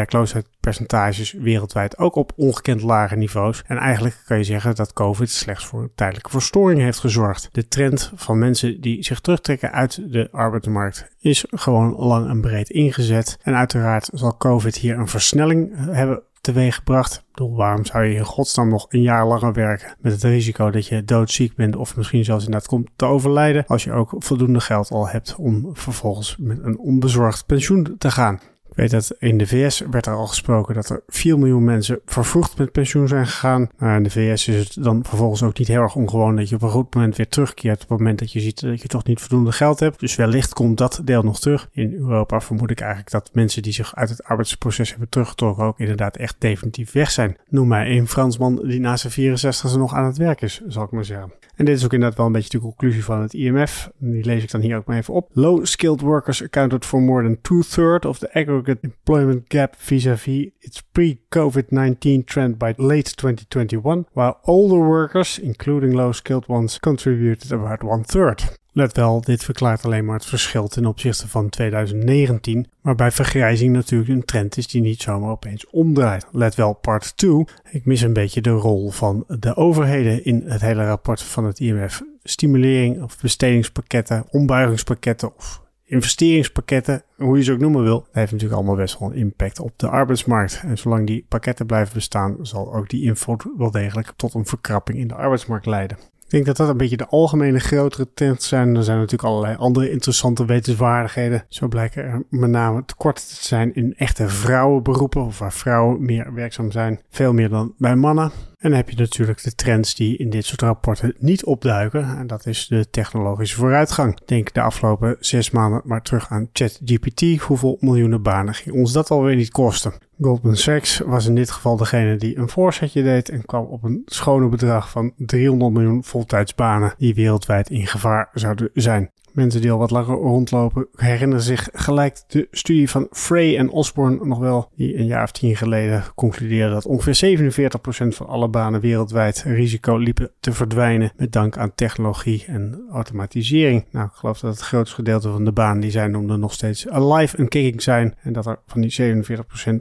werkloosheidspercentages 0.68 1.32
wereldwijd 1.32 1.98
ook 1.98 2.16
op 2.16 2.32
ongekend 2.36 2.82
lage 2.82 3.16
niveaus. 3.16 3.64
En 3.66 3.78
eigenlijk 3.78 4.22
kan 4.26 4.38
je 4.38 4.44
zeggen 4.44 4.76
dat 4.76 4.94
COVID 4.94 5.30
slechts 5.30 5.66
voor 5.66 5.82
een 5.82 5.92
tijdelijke 5.96 6.30
verstoring 6.30 6.80
heeft 6.80 7.00
gezorgd. 7.00 7.50
De 7.52 7.68
trend 7.68 8.12
van 8.16 8.40
mensen 8.40 8.82
die 8.82 9.04
zich 9.04 9.20
terugtrekken 9.20 9.72
uit 9.72 10.12
de 10.12 10.28
arbeidsmarkt 10.32 11.08
is 11.20 11.46
gewoon 11.50 11.96
lang 11.96 12.30
en 12.30 12.42
breed 12.42 12.70
ingezet. 12.70 13.38
En 13.42 13.56
uiteraard 13.56 14.10
zal 14.14 14.38
COVID 14.38 14.76
hier 14.76 14.98
een 14.98 15.08
versnelling 15.08 15.74
hebben 15.76 16.22
teweeggebracht. 16.42 17.26
Bedoel, 17.32 17.56
waarom 17.56 17.86
zou 17.86 18.06
je 18.06 18.16
in 18.16 18.24
godsnaam 18.24 18.70
nog 18.70 18.86
een 18.90 19.02
jaar 19.02 19.28
langer 19.28 19.54
werken 19.54 19.96
met 20.00 20.12
het 20.12 20.24
risico 20.24 20.72
dat 20.72 20.88
je 20.88 21.04
doodziek 21.04 21.56
bent 21.56 21.76
of 21.76 21.96
misschien 21.96 22.24
zelfs 22.24 22.46
inderdaad 22.46 22.70
komt 22.70 22.90
te 22.96 23.06
overlijden 23.06 23.66
als 23.68 23.84
je 23.84 23.92
ook 23.92 24.16
voldoende 24.18 24.60
geld 24.60 24.90
al 24.90 25.08
hebt 25.08 25.36
om 25.38 25.70
vervolgens 25.74 26.36
met 26.40 26.64
een 26.64 26.78
onbezorgd 26.78 27.46
pensioen 27.46 27.96
te 27.98 28.12
gaan 28.12 28.40
weet 28.78 28.92
dat 28.92 29.16
in 29.20 29.38
de 29.38 29.48
VS 29.48 29.84
werd 29.92 30.06
er 30.06 30.14
al 30.14 30.28
gesproken 30.28 30.76
dat 30.76 30.90
er 30.90 31.02
4 31.08 31.40
miljoen 31.40 31.64
mensen 31.64 32.00
vervroegd 32.06 32.58
met 32.58 32.72
pensioen 32.72 33.08
zijn 33.08 33.28
gegaan. 33.28 33.70
Maar 33.78 33.98
in 33.98 34.04
de 34.04 34.10
VS 34.10 34.48
is 34.48 34.56
het 34.58 34.84
dan 34.84 35.04
vervolgens 35.04 35.44
ook 35.44 35.58
niet 35.58 35.68
heel 35.68 35.82
erg 35.82 35.96
ongewoon 35.96 36.36
dat 36.36 36.50
je 36.50 36.56
op 36.56 36.62
een 36.62 36.70
goed 36.70 36.96
moment 36.96 37.16
weer 37.16 37.28
terugkeert. 37.28 37.84
Op 37.84 37.90
het 37.90 37.98
moment 38.00 38.20
dat 38.20 38.32
je 38.32 38.40
ziet 38.40 38.62
dat 38.62 38.82
je 38.82 38.88
toch 38.88 39.04
niet 39.04 39.20
voldoende 39.20 39.52
geld 39.52 39.80
hebt. 39.80 40.00
Dus 40.00 40.16
wellicht 40.16 40.54
komt 40.54 40.78
dat 40.78 41.02
deel 41.04 41.24
nog 41.24 41.40
terug. 41.40 41.70
In 41.72 41.94
Europa 41.94 42.42
vermoed 42.42 42.72
ik 42.72 42.80
eigenlijk 42.80 43.12
dat 43.12 43.30
mensen 43.34 43.62
die 43.62 43.74
zich 43.74 43.96
uit 43.96 44.10
het 44.10 44.24
arbeidsproces 44.24 44.90
hebben 44.90 45.10
teruggetrokken 45.10 45.64
ook 45.64 45.80
inderdaad 45.80 46.18
echt 46.18 46.36
definitief 46.40 46.92
weg 46.92 47.12
zijn. 47.12 47.38
Noem 47.50 47.68
mij 47.68 47.98
een 47.98 48.08
Fransman 48.08 48.62
die 48.64 48.80
na 48.80 48.98
zijn 48.98 49.14
64 49.14 49.78
nog 49.78 49.94
aan 49.94 50.06
het 50.06 50.18
werk 50.18 50.42
is, 50.42 50.62
zal 50.68 50.84
ik 50.84 50.92
maar 50.92 51.06
zeggen. 51.06 51.32
En 51.56 51.66
dit 51.66 51.78
is 51.78 51.86
ook 51.86 51.94
inderdaad 51.94 52.18
wel 52.18 52.26
een 52.26 52.32
beetje 52.32 52.50
de 52.50 52.60
conclusie 52.60 53.04
van 53.04 53.22
het 53.22 53.34
IMF. 53.34 53.90
Die 53.98 54.26
lees 54.26 54.44
ik 54.44 54.52
dan 54.52 54.62
hier 54.62 54.78
ook 54.78 54.86
maar 54.86 54.98
even 54.98 55.14
op. 55.14 55.30
Low-skilled 55.34 56.02
workers 56.02 56.44
accounted 56.44 56.86
for 56.86 57.02
more 57.02 57.24
than 57.24 57.38
two-thirds 57.42 58.06
of 58.06 58.20
the 58.20 58.34
aggregate 58.34 58.67
employment 58.82 59.44
gap 59.48 59.76
vis-à-vis 59.78 60.50
its 60.60 60.82
pre-COVID-19 60.92 62.24
trend 62.26 62.58
by 62.58 62.74
late 62.78 63.16
2021, 63.16 64.06
while 64.14 64.38
older 64.44 64.80
workers, 64.80 65.40
including 65.40 65.94
low-skilled 65.94 66.48
ones, 66.48 66.80
contributed 66.80 67.52
about 67.52 67.84
one-third. 67.84 68.58
Let 68.78 68.96
wel, 68.96 69.22
dit 69.22 69.44
verklaart 69.44 69.86
alleen 69.86 70.06
maar 70.06 70.16
het 70.16 70.26
verschil 70.26 70.68
ten 70.68 70.86
opzichte 70.86 71.28
van 71.28 71.50
2019, 71.50 72.68
waarbij 72.82 73.12
vergrijzing 73.12 73.74
natuurlijk 73.74 74.10
een 74.10 74.26
trend 74.26 74.58
is 74.58 74.68
die 74.68 74.82
niet 74.82 75.02
zomaar 75.02 75.30
opeens 75.30 75.70
omdraait. 75.70 76.26
Let 76.32 76.56
wel, 76.56 76.74
part 76.74 77.18
2. 77.18 77.46
Ik 77.72 77.86
mis 77.86 78.02
een 78.02 78.14
beetje 78.14 78.42
de 78.42 78.50
rol 78.50 78.90
van 78.90 79.24
de 79.28 79.56
overheden 79.56 80.26
in 80.26 80.44
het 80.46 80.62
hele 80.62 80.86
rapport 80.86 81.22
van 81.22 81.46
het 81.46 81.60
IMF. 81.60 82.02
Stimulering 82.24 83.04
of 83.04 83.22
bestedingspakketten, 83.22 84.26
ombuigingspakketten 84.30 85.36
of 85.36 85.62
investeringspakketten, 85.88 87.04
hoe 87.16 87.38
je 87.38 87.44
ze 87.44 87.52
ook 87.52 87.60
noemen 87.60 87.84
wil, 87.84 88.08
heeft 88.12 88.32
natuurlijk 88.32 88.60
allemaal 88.60 88.76
best 88.76 89.00
wel 89.00 89.10
een 89.10 89.18
impact 89.18 89.60
op 89.60 89.72
de 89.76 89.90
arbeidsmarkt. 89.90 90.62
En 90.64 90.78
zolang 90.78 91.08
die 91.08 91.26
pakketten 91.28 91.66
blijven 91.66 91.94
bestaan, 91.94 92.38
zal 92.42 92.74
ook 92.76 92.90
die 92.90 93.04
invloed 93.04 93.46
wel 93.58 93.72
degelijk 93.72 94.14
tot 94.16 94.34
een 94.34 94.46
verkrapping 94.46 94.98
in 94.98 95.08
de 95.08 95.16
arbeidsmarkt 95.16 95.66
leiden. 95.66 95.98
Ik 96.28 96.34
denk 96.34 96.46
dat 96.46 96.58
dat 96.58 96.70
een 96.70 96.78
beetje 96.78 96.98
de 96.98 97.08
algemene 97.08 97.60
grotere 97.60 98.08
trends 98.14 98.48
zijn. 98.48 98.76
Er 98.76 98.84
zijn 98.84 98.98
natuurlijk 98.98 99.30
allerlei 99.30 99.56
andere 99.56 99.92
interessante 99.92 100.46
wetenswaardigheden. 100.46 101.46
Zo 101.50 101.68
blijken 101.68 102.04
er 102.04 102.24
met 102.30 102.50
name 102.50 102.86
tekorten 102.86 103.28
te 103.28 103.46
zijn 103.46 103.76
in 103.76 103.94
echte 103.98 104.30
vrouwenberoepen, 104.30 105.22
of 105.22 105.40
waar 105.40 105.54
vrouwen 105.54 106.06
meer 106.06 106.34
werkzaam 106.34 106.72
zijn. 106.72 107.02
Veel 107.10 107.34
meer 107.34 107.50
dan 107.50 107.74
bij 107.78 107.96
mannen. 107.96 108.32
En 108.58 108.70
dan 108.70 108.80
heb 108.80 108.90
je 108.90 108.96
natuurlijk 108.96 109.44
de 109.44 109.56
trends 109.56 109.96
die 109.96 110.18
in 110.18 110.30
dit 110.30 110.46
soort 110.46 110.62
rapporten 110.62 111.16
niet 111.18 111.46
opduiken. 111.46 112.18
En 112.18 112.28
dat 112.28 112.46
is 112.46 112.68
de 112.68 112.90
technologische 112.90 113.56
vooruitgang. 113.56 114.20
Denk 114.26 114.54
de 114.54 114.62
afgelopen 114.62 115.18
zes 115.20 115.52
maanden 115.52 115.82
maar 115.86 116.02
terug 116.02 116.30
aan 116.30 116.50
ChatGPT. 116.54 117.42
Hoeveel 117.42 117.78
miljoenen 117.80 118.22
banen 118.22 118.54
ging 118.54 118.76
ons 118.76 118.92
dat 118.94 119.10
alweer 119.10 119.36
niet 119.36 119.52
kosten? 119.52 119.94
Goldman 120.22 120.56
Sachs 120.56 120.98
was 121.00 121.26
in 121.26 121.36
dit 121.36 121.52
geval 121.52 121.78
degene 121.78 122.16
die 122.16 122.38
een 122.38 122.50
voorzetje 122.50 123.04
deed 123.04 123.30
en 123.30 123.46
kwam 123.46 123.66
op 123.66 123.84
een 123.84 124.02
schone 124.06 124.48
bedrag 124.48 124.90
van 124.90 125.14
300 125.18 125.74
miljoen 125.74 126.04
voltijdsbanen 126.04 126.94
die 126.98 127.16
wereldwijd 127.16 127.70
in 127.70 127.88
gevaar 127.88 128.30
zouden 128.34 128.70
zijn. 128.74 129.12
Mensen 129.38 129.62
die 129.62 129.72
al 129.72 129.78
wat 129.78 129.92
langer 129.92 130.16
rondlopen 130.16 130.88
herinneren 130.96 131.44
zich 131.44 131.70
gelijk 131.74 132.22
de 132.28 132.48
studie 132.52 132.90
van 132.90 133.08
Frey 133.12 133.58
en 133.58 133.70
Osborne 133.70 134.26
nog 134.26 134.40
wel, 134.40 134.70
die 134.76 134.98
een 134.98 135.06
jaar 135.06 135.24
of 135.24 135.32
tien 135.32 135.56
geleden 135.56 136.04
concludeerde 136.16 136.74
dat 136.74 136.86
ongeveer 136.86 137.38
47% 137.38 138.08
van 138.08 138.28
alle 138.28 138.48
banen 138.48 138.82
wereldwijd 138.82 139.44
risico 139.46 139.98
liepen 139.98 140.32
te 140.40 140.54
verdwijnen 140.54 141.12
met 141.18 141.32
dank 141.32 141.58
aan 141.58 141.76
technologie 141.76 142.46
en 142.48 142.86
automatisering. 142.92 143.86
Nou, 143.92 144.06
ik 144.06 144.14
geloof 144.14 144.40
dat 144.40 144.54
het 144.54 144.64
grootste 144.64 144.96
gedeelte 144.96 145.32
van 145.32 145.46
de 145.46 145.52
banen 145.52 145.82
die 145.82 145.92
zijn 145.92 146.12
noemde 146.12 146.38
nog 146.38 146.54
steeds 146.54 146.90
alive 146.90 147.38
en 147.38 147.48
kicking 147.48 147.82
zijn 147.82 148.16
en 148.22 148.34
dat 148.34 148.46
er 148.46 148.60
van 148.66 148.82
die 148.82 149.16
47% 149.16 149.34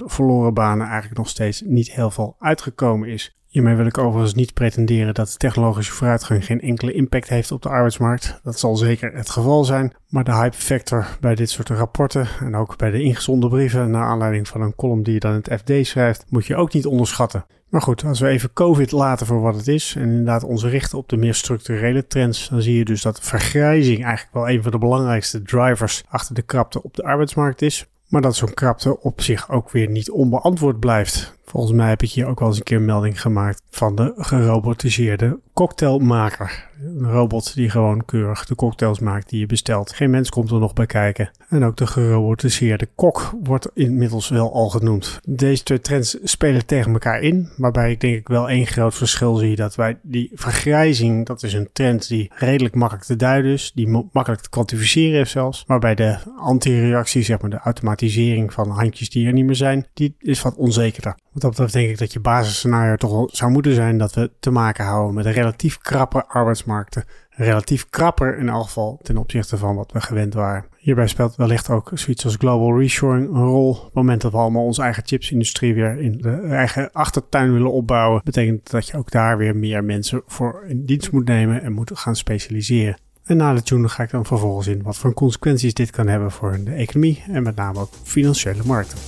verloren 0.04 0.54
banen 0.54 0.86
eigenlijk 0.86 1.16
nog 1.16 1.28
steeds 1.28 1.62
niet 1.66 1.92
heel 1.92 2.10
veel 2.10 2.36
uitgekomen 2.38 3.08
is. 3.08 3.36
Hiermee 3.56 3.74
wil 3.74 3.86
ik 3.86 3.98
overigens 3.98 4.34
niet 4.34 4.54
pretenderen 4.54 5.14
dat 5.14 5.38
technologische 5.38 5.92
vooruitgang 5.92 6.44
geen 6.44 6.60
enkele 6.60 6.92
impact 6.92 7.28
heeft 7.28 7.52
op 7.52 7.62
de 7.62 7.68
arbeidsmarkt. 7.68 8.40
Dat 8.42 8.58
zal 8.58 8.76
zeker 8.76 9.12
het 9.12 9.30
geval 9.30 9.64
zijn, 9.64 9.92
maar 10.08 10.24
de 10.24 10.34
hype 10.34 10.56
factor 10.56 11.06
bij 11.20 11.34
dit 11.34 11.50
soort 11.50 11.68
rapporten 11.68 12.28
en 12.40 12.56
ook 12.56 12.76
bij 12.76 12.90
de 12.90 13.02
ingezonden 13.02 13.50
brieven 13.50 13.90
naar 13.90 14.04
aanleiding 14.04 14.48
van 14.48 14.60
een 14.60 14.74
column 14.74 15.02
die 15.02 15.14
je 15.14 15.20
dan 15.20 15.30
in 15.30 15.42
het 15.42 15.60
FD 15.60 15.86
schrijft, 15.86 16.24
moet 16.28 16.46
je 16.46 16.56
ook 16.56 16.72
niet 16.72 16.86
onderschatten. 16.86 17.46
Maar 17.68 17.82
goed, 17.82 18.04
als 18.04 18.20
we 18.20 18.28
even 18.28 18.52
COVID 18.52 18.92
laten 18.92 19.26
voor 19.26 19.40
wat 19.40 19.56
het 19.56 19.68
is 19.68 19.94
en 19.96 20.02
inderdaad 20.02 20.44
ons 20.44 20.64
richten 20.64 20.98
op 20.98 21.08
de 21.08 21.16
meer 21.16 21.34
structurele 21.34 22.06
trends, 22.06 22.48
dan 22.48 22.62
zie 22.62 22.78
je 22.78 22.84
dus 22.84 23.02
dat 23.02 23.20
vergrijzing 23.20 24.04
eigenlijk 24.04 24.34
wel 24.34 24.48
een 24.48 24.62
van 24.62 24.72
de 24.72 24.78
belangrijkste 24.78 25.42
drivers 25.42 26.04
achter 26.08 26.34
de 26.34 26.42
krapte 26.42 26.82
op 26.82 26.94
de 26.94 27.02
arbeidsmarkt 27.02 27.62
is. 27.62 27.86
Maar 28.08 28.22
dat 28.22 28.36
zo'n 28.36 28.54
krapte 28.54 29.00
op 29.00 29.20
zich 29.20 29.50
ook 29.50 29.70
weer 29.70 29.88
niet 29.88 30.10
onbeantwoord 30.10 30.80
blijft. 30.80 31.35
Volgens 31.46 31.72
mij 31.72 31.88
heb 31.88 32.02
ik 32.02 32.10
hier 32.10 32.26
ook 32.26 32.38
wel 32.38 32.48
eens 32.48 32.58
een 32.58 32.62
keer 32.62 32.76
een 32.76 32.84
melding 32.84 33.20
gemaakt 33.20 33.62
van 33.70 33.94
de 33.94 34.12
gerobotiseerde 34.16 35.38
cocktailmaker. 35.54 36.68
Een 36.80 37.10
robot 37.10 37.54
die 37.54 37.70
gewoon 37.70 38.04
keurig 38.04 38.44
de 38.44 38.54
cocktails 38.54 38.98
maakt 38.98 39.28
die 39.28 39.40
je 39.40 39.46
bestelt. 39.46 39.92
Geen 39.92 40.10
mens 40.10 40.30
komt 40.30 40.50
er 40.50 40.58
nog 40.58 40.72
bij 40.72 40.86
kijken. 40.86 41.30
En 41.48 41.64
ook 41.64 41.76
de 41.76 41.86
gerobotiseerde 41.86 42.88
kok 42.94 43.34
wordt 43.42 43.70
inmiddels 43.74 44.28
wel 44.28 44.52
al 44.52 44.68
genoemd. 44.68 45.20
Deze 45.28 45.62
twee 45.62 45.80
trends 45.80 46.18
spelen 46.22 46.66
tegen 46.66 46.92
elkaar 46.92 47.20
in. 47.20 47.48
Waarbij 47.56 47.90
ik 47.90 48.00
denk 48.00 48.16
ik 48.16 48.28
wel 48.28 48.48
één 48.48 48.66
groot 48.66 48.94
verschil 48.94 49.34
zie. 49.34 49.56
Dat 49.56 49.74
wij 49.74 49.98
die 50.02 50.30
vergrijzing, 50.34 51.26
dat 51.26 51.42
is 51.42 51.52
een 51.52 51.68
trend 51.72 52.08
die 52.08 52.30
redelijk 52.34 52.74
makkelijk 52.74 53.06
te 53.06 53.16
duiden 53.16 53.52
is. 53.52 53.72
Die 53.74 53.88
makkelijk 53.88 54.42
te 54.42 54.50
kwantificeren 54.50 55.20
is 55.20 55.30
zelfs. 55.30 55.64
Waarbij 55.66 55.94
de 55.94 56.16
antireactie, 56.38 57.22
zeg 57.22 57.40
maar 57.40 57.50
de 57.50 57.58
automatisering 57.58 58.52
van 58.52 58.70
handjes 58.70 59.10
die 59.10 59.26
er 59.26 59.32
niet 59.32 59.46
meer 59.46 59.54
zijn, 59.54 59.86
die 59.94 60.14
is 60.18 60.42
wat 60.42 60.56
onzekerder. 60.56 61.16
Wat 61.36 61.44
dat 61.44 61.54
betreft 61.54 61.74
denk 61.74 61.90
ik 61.90 61.98
dat 61.98 62.12
je 62.12 62.20
basisscenario 62.20 62.96
toch 62.96 63.10
wel 63.10 63.28
zou 63.32 63.50
moeten 63.50 63.74
zijn 63.74 63.98
dat 63.98 64.14
we 64.14 64.30
te 64.40 64.50
maken 64.50 64.84
houden 64.84 65.14
met 65.14 65.24
een 65.24 65.32
relatief 65.32 65.78
krappe 65.78 66.26
arbeidsmarkten. 66.26 67.04
Relatief 67.30 67.86
krapper 67.90 68.38
in 68.38 68.48
elk 68.48 68.62
geval 68.62 68.98
ten 69.02 69.16
opzichte 69.16 69.56
van 69.56 69.76
wat 69.76 69.92
we 69.92 70.00
gewend 70.00 70.34
waren. 70.34 70.64
Hierbij 70.76 71.06
speelt 71.06 71.36
wellicht 71.36 71.70
ook 71.70 71.90
zoiets 71.94 72.24
als 72.24 72.36
global 72.36 72.78
reshoring 72.78 73.28
een 73.28 73.44
rol. 73.44 73.70
Op 73.70 73.84
het 73.84 73.94
moment 73.94 74.20
dat 74.20 74.32
we 74.32 74.38
allemaal 74.38 74.64
onze 74.64 74.82
eigen 74.82 75.02
chipsindustrie 75.06 75.74
weer 75.74 76.00
in 76.00 76.18
de 76.18 76.30
eigen 76.30 76.92
achtertuin 76.92 77.52
willen 77.52 77.72
opbouwen, 77.72 78.20
betekent 78.24 78.70
dat 78.70 78.86
je 78.86 78.96
ook 78.96 79.10
daar 79.10 79.38
weer 79.38 79.56
meer 79.56 79.84
mensen 79.84 80.22
voor 80.26 80.64
in 80.68 80.84
dienst 80.84 81.12
moet 81.12 81.28
nemen 81.28 81.62
en 81.62 81.72
moet 81.72 81.90
gaan 81.94 82.16
specialiseren. 82.16 82.98
En 83.24 83.36
na 83.36 83.54
de 83.54 83.62
tune 83.62 83.88
ga 83.88 84.02
ik 84.02 84.10
dan 84.10 84.26
vervolgens 84.26 84.66
in 84.66 84.82
wat 84.82 84.96
voor 84.96 85.14
consequenties 85.14 85.74
dit 85.74 85.90
kan 85.90 86.08
hebben 86.08 86.30
voor 86.30 86.58
de 86.64 86.72
economie 86.72 87.24
en 87.28 87.42
met 87.42 87.56
name 87.56 87.78
ook 87.78 87.92
financiële 88.02 88.62
markten. 88.64 88.98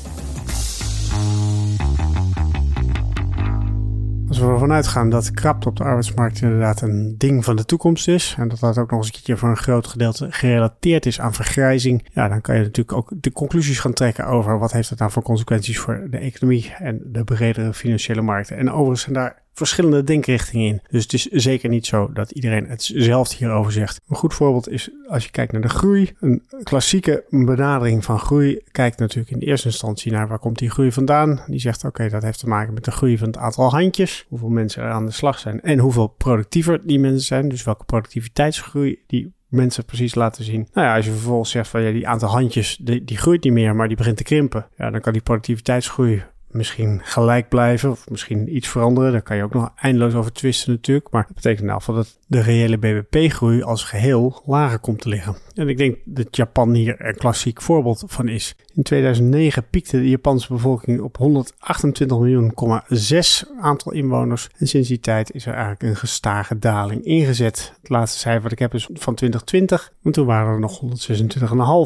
Als 4.39 4.47
we 4.47 4.53
ervan 4.53 4.73
uitgaan 4.73 5.11
dat 5.11 5.31
krapte 5.31 5.69
op 5.69 5.77
de 5.77 5.85
arbeidsmarkt 5.85 6.41
inderdaad 6.41 6.81
een 6.81 7.15
ding 7.19 7.45
van 7.45 7.57
de 7.57 7.65
toekomst 7.65 8.09
is. 8.09 8.35
En 8.39 8.49
dat 8.49 8.61
dat 8.61 8.79
ook 8.79 8.91
nog 8.91 8.99
eens 8.99 9.07
een 9.07 9.13
keertje 9.13 9.37
voor 9.37 9.49
een 9.49 9.57
groot 9.57 9.87
gedeelte 9.87 10.27
gerelateerd 10.31 11.07
is 11.07 11.21
aan 11.21 11.35
vergrijzing. 11.35 12.09
Ja, 12.13 12.29
dan 12.29 12.41
kan 12.41 12.57
je 12.57 12.63
natuurlijk 12.63 12.97
ook 12.97 13.13
de 13.17 13.33
conclusies 13.33 13.81
gaan 13.81 13.93
trekken 13.93 14.27
over 14.27 14.59
wat 14.59 14.73
heeft 14.73 14.89
dat 14.89 14.99
nou 14.99 15.11
voor 15.11 15.23
consequenties 15.23 15.79
voor 15.79 16.07
de 16.11 16.19
economie 16.19 16.75
en 16.79 17.01
de 17.05 17.25
bredere 17.25 17.75
financiële 17.75 18.23
markten. 18.23 18.57
En 18.57 18.71
overigens 18.71 19.01
zijn 19.01 19.15
daar 19.15 19.43
verschillende 19.59 20.05
denkrichtingen 20.05 20.67
in. 20.67 20.81
Dus 20.91 21.03
het 21.03 21.13
is 21.13 21.25
zeker 21.25 21.69
niet 21.69 21.87
zo 21.87 22.13
dat 22.13 22.31
iedereen 22.31 22.67
hetzelfde 22.69 23.37
hierover 23.37 23.73
zegt. 23.73 24.01
Een 24.09 24.17
goed 24.17 24.35
voorbeeld 24.35 24.69
is 24.69 24.91
als 25.09 25.25
je 25.25 25.31
kijkt 25.31 25.53
naar 25.53 25.61
de 25.61 25.69
groei. 25.69 26.13
Een 26.21 26.43
klassieke 26.63 27.25
benadering 27.31 28.05
van 28.05 28.19
groei 28.19 28.61
kijkt 28.71 28.99
natuurlijk 28.99 29.31
in 29.31 29.49
eerste 29.49 29.67
instantie 29.67 30.13
naar 30.13 30.29
waar 30.29 30.39
komt 30.39 30.59
die 30.59 30.71
groei 30.71 30.93
vandaan. 30.93 31.41
Die 31.47 31.61
zegt 31.61 31.85
oké, 31.85 32.09
dat 32.09 32.23
heeft 32.23 32.39
te 32.39 32.49
maken 32.49 32.75
met 32.75 32.85
de 32.85 32.91
groei 32.91 33.19
van 33.19 33.27
het 33.27 33.37
aantal 33.37 33.71
handjes. 33.71 34.25
Hoeveel 34.29 34.49
mensen 34.49 34.83
er 34.83 34.91
aan 34.91 35.07
de 35.07 35.13
slag 35.13 35.39
zijn 35.39 35.61
en 35.61 35.79
hoeveel 35.79 36.07
productiever 36.07 36.81
die 36.87 36.99
mensen 36.99 37.27
zijn. 37.27 37.49
Dus 37.49 37.65
welke 37.65 37.85
productiviteitsgroei 37.85 38.99
die 39.07 39.33
mensen 39.49 39.85
precies 39.85 40.15
laten 40.15 40.45
zien. 40.45 40.69
Nou 40.73 40.87
ja, 40.87 40.97
als 40.97 41.05
je 41.05 41.11
vervolgens 41.11 41.51
zegt 41.51 41.69
van 41.69 41.83
ja, 41.83 41.93
die 41.93 42.09
aantal 42.09 42.29
handjes, 42.29 42.79
die, 42.81 43.05
die 43.05 43.17
groeit 43.17 43.45
niet 43.45 43.53
meer, 43.53 43.77
maar 43.77 43.89
die 43.89 43.97
begint 43.97 44.17
te 44.17 44.23
krimpen. 44.23 44.67
Ja, 44.77 44.91
dan 44.91 45.01
kan 45.01 45.13
die 45.13 45.23
productiviteitsgroei 45.23 46.23
misschien 46.51 47.01
gelijk 47.03 47.49
blijven 47.49 47.91
of 47.91 48.11
misschien 48.11 48.57
iets 48.57 48.69
veranderen. 48.69 49.13
Daar 49.13 49.23
kan 49.23 49.37
je 49.37 49.43
ook 49.43 49.55
nog 49.55 49.71
eindeloos 49.77 50.15
over 50.15 50.33
twisten 50.33 50.73
natuurlijk. 50.73 51.11
Maar 51.11 51.25
dat 51.27 51.35
betekent 51.35 51.61
in 51.61 51.67
ieder 51.67 51.81
geval 51.81 51.95
dat 51.95 52.19
de 52.27 52.41
reële 52.41 52.79
BBP-groei 52.79 53.63
als 53.63 53.85
geheel 53.85 54.43
lager 54.47 54.79
komt 54.79 55.01
te 55.01 55.09
liggen. 55.09 55.37
En 55.55 55.69
ik 55.69 55.77
denk 55.77 55.97
dat 56.05 56.37
Japan 56.37 56.75
hier 56.75 57.07
een 57.07 57.17
klassiek 57.17 57.63
voorbeeld 57.63 58.05
van 58.07 58.29
is. 58.29 58.57
In 58.75 58.83
2009 58.83 59.69
piekte 59.71 59.97
de 59.97 60.09
Japanse 60.09 60.53
bevolking 60.53 61.01
op 61.01 61.17
128 61.17 62.19
miljoen, 62.19 62.83
6 62.87 63.45
aantal 63.61 63.93
inwoners. 63.93 64.49
En 64.57 64.67
sinds 64.67 64.89
die 64.89 65.01
tijd 65.01 65.35
is 65.35 65.47
er 65.47 65.53
eigenlijk 65.53 65.83
een 65.83 65.97
gestage 65.97 66.59
daling 66.59 67.05
ingezet. 67.05 67.73
Het 67.81 67.89
laatste 67.89 68.19
cijfer 68.19 68.43
dat 68.43 68.53
ik 68.53 68.59
heb 68.59 68.75
is 68.75 68.89
van 68.93 69.15
2020. 69.15 69.93
En 70.03 70.13
toen 70.13 70.27
waren 70.27 70.53
er 70.53 70.61
nog 70.61 70.81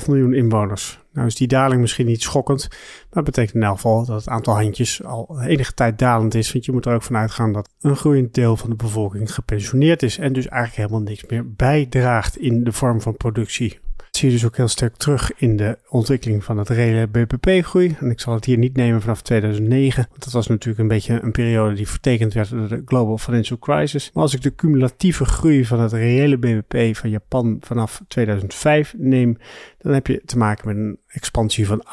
126,5 0.03 0.09
miljoen 0.09 0.35
inwoners. 0.35 1.02
Nou 1.13 1.27
is 1.27 1.35
die 1.35 1.49
daling 1.49 1.81
misschien 1.81 2.07
niet 2.07 2.23
schokkend, 2.23 2.69
maar 3.13 3.23
betekent 3.23 3.55
in 3.55 3.63
elk 3.63 3.75
geval 3.75 4.05
dat 4.05 4.17
het 4.17 4.29
aantal 4.29 4.55
handjes 4.55 5.05
al 5.05 5.41
enige 5.43 5.75
tijd 5.75 5.99
dalend 5.99 6.35
is. 6.35 6.53
Want 6.53 6.65
je 6.65 6.73
moet 6.73 6.87
er 6.87 6.95
ook 6.95 7.03
vanuit 7.03 7.31
gaan 7.31 7.53
dat 7.53 7.69
een 7.81 7.97
groeiend 7.97 8.35
deel 8.35 8.57
van 8.57 8.71
de 8.71 8.77
bevolking 8.77 9.35
gepensioneerd 9.35 10.03
is 10.03 10.19
en 10.19 10.33
dus 10.33 10.49
eigenlijk 10.49 10.77
helemaal 10.77 11.09
niks 11.09 11.25
meer 11.27 11.53
bijdraagt 11.53 12.39
in 12.39 12.65
de 12.65 12.73
vorm 12.73 13.01
van 13.01 13.17
productie 13.17 13.81
zie 14.11 14.29
je 14.29 14.35
dus 14.35 14.45
ook 14.45 14.57
heel 14.57 14.69
sterk 14.69 14.97
terug 14.97 15.33
in 15.37 15.57
de 15.57 15.79
ontwikkeling 15.89 16.45
van 16.45 16.59
het 16.59 16.69
reële 16.69 17.07
BBP-groei. 17.07 17.97
En 18.01 18.11
ik 18.11 18.21
zal 18.21 18.35
het 18.35 18.45
hier 18.45 18.59
niet 18.59 18.77
nemen 18.77 19.01
vanaf 19.01 19.23
2009, 19.23 20.07
want 20.11 20.25
dat 20.25 20.33
was 20.33 20.47
natuurlijk 20.47 20.79
een 20.79 20.89
beetje 20.89 21.21
een 21.23 21.33
periode 21.33 21.75
die 21.75 21.89
vertekend 21.89 22.33
werd 22.33 22.51
door 22.51 22.69
de 22.69 22.83
Global 22.85 23.19
Financial 23.19 23.59
Crisis. 23.59 24.11
Maar 24.15 24.23
als 24.23 24.35
ik 24.35 24.43
de 24.43 24.55
cumulatieve 24.55 25.25
groei 25.25 25.65
van 25.67 25.81
het 25.81 25.93
reële 25.93 26.39
BBP 26.39 26.97
van 26.97 27.11
Japan 27.11 27.57
vanaf 27.61 28.03
2005 28.09 28.95
neem, 28.97 29.39
dan 29.79 29.93
heb 29.93 30.07
je 30.07 30.23
te 30.25 30.39
maken 30.39 30.69
met 30.69 30.77
een 30.77 30.99
expansie 31.07 31.67
van 31.67 31.85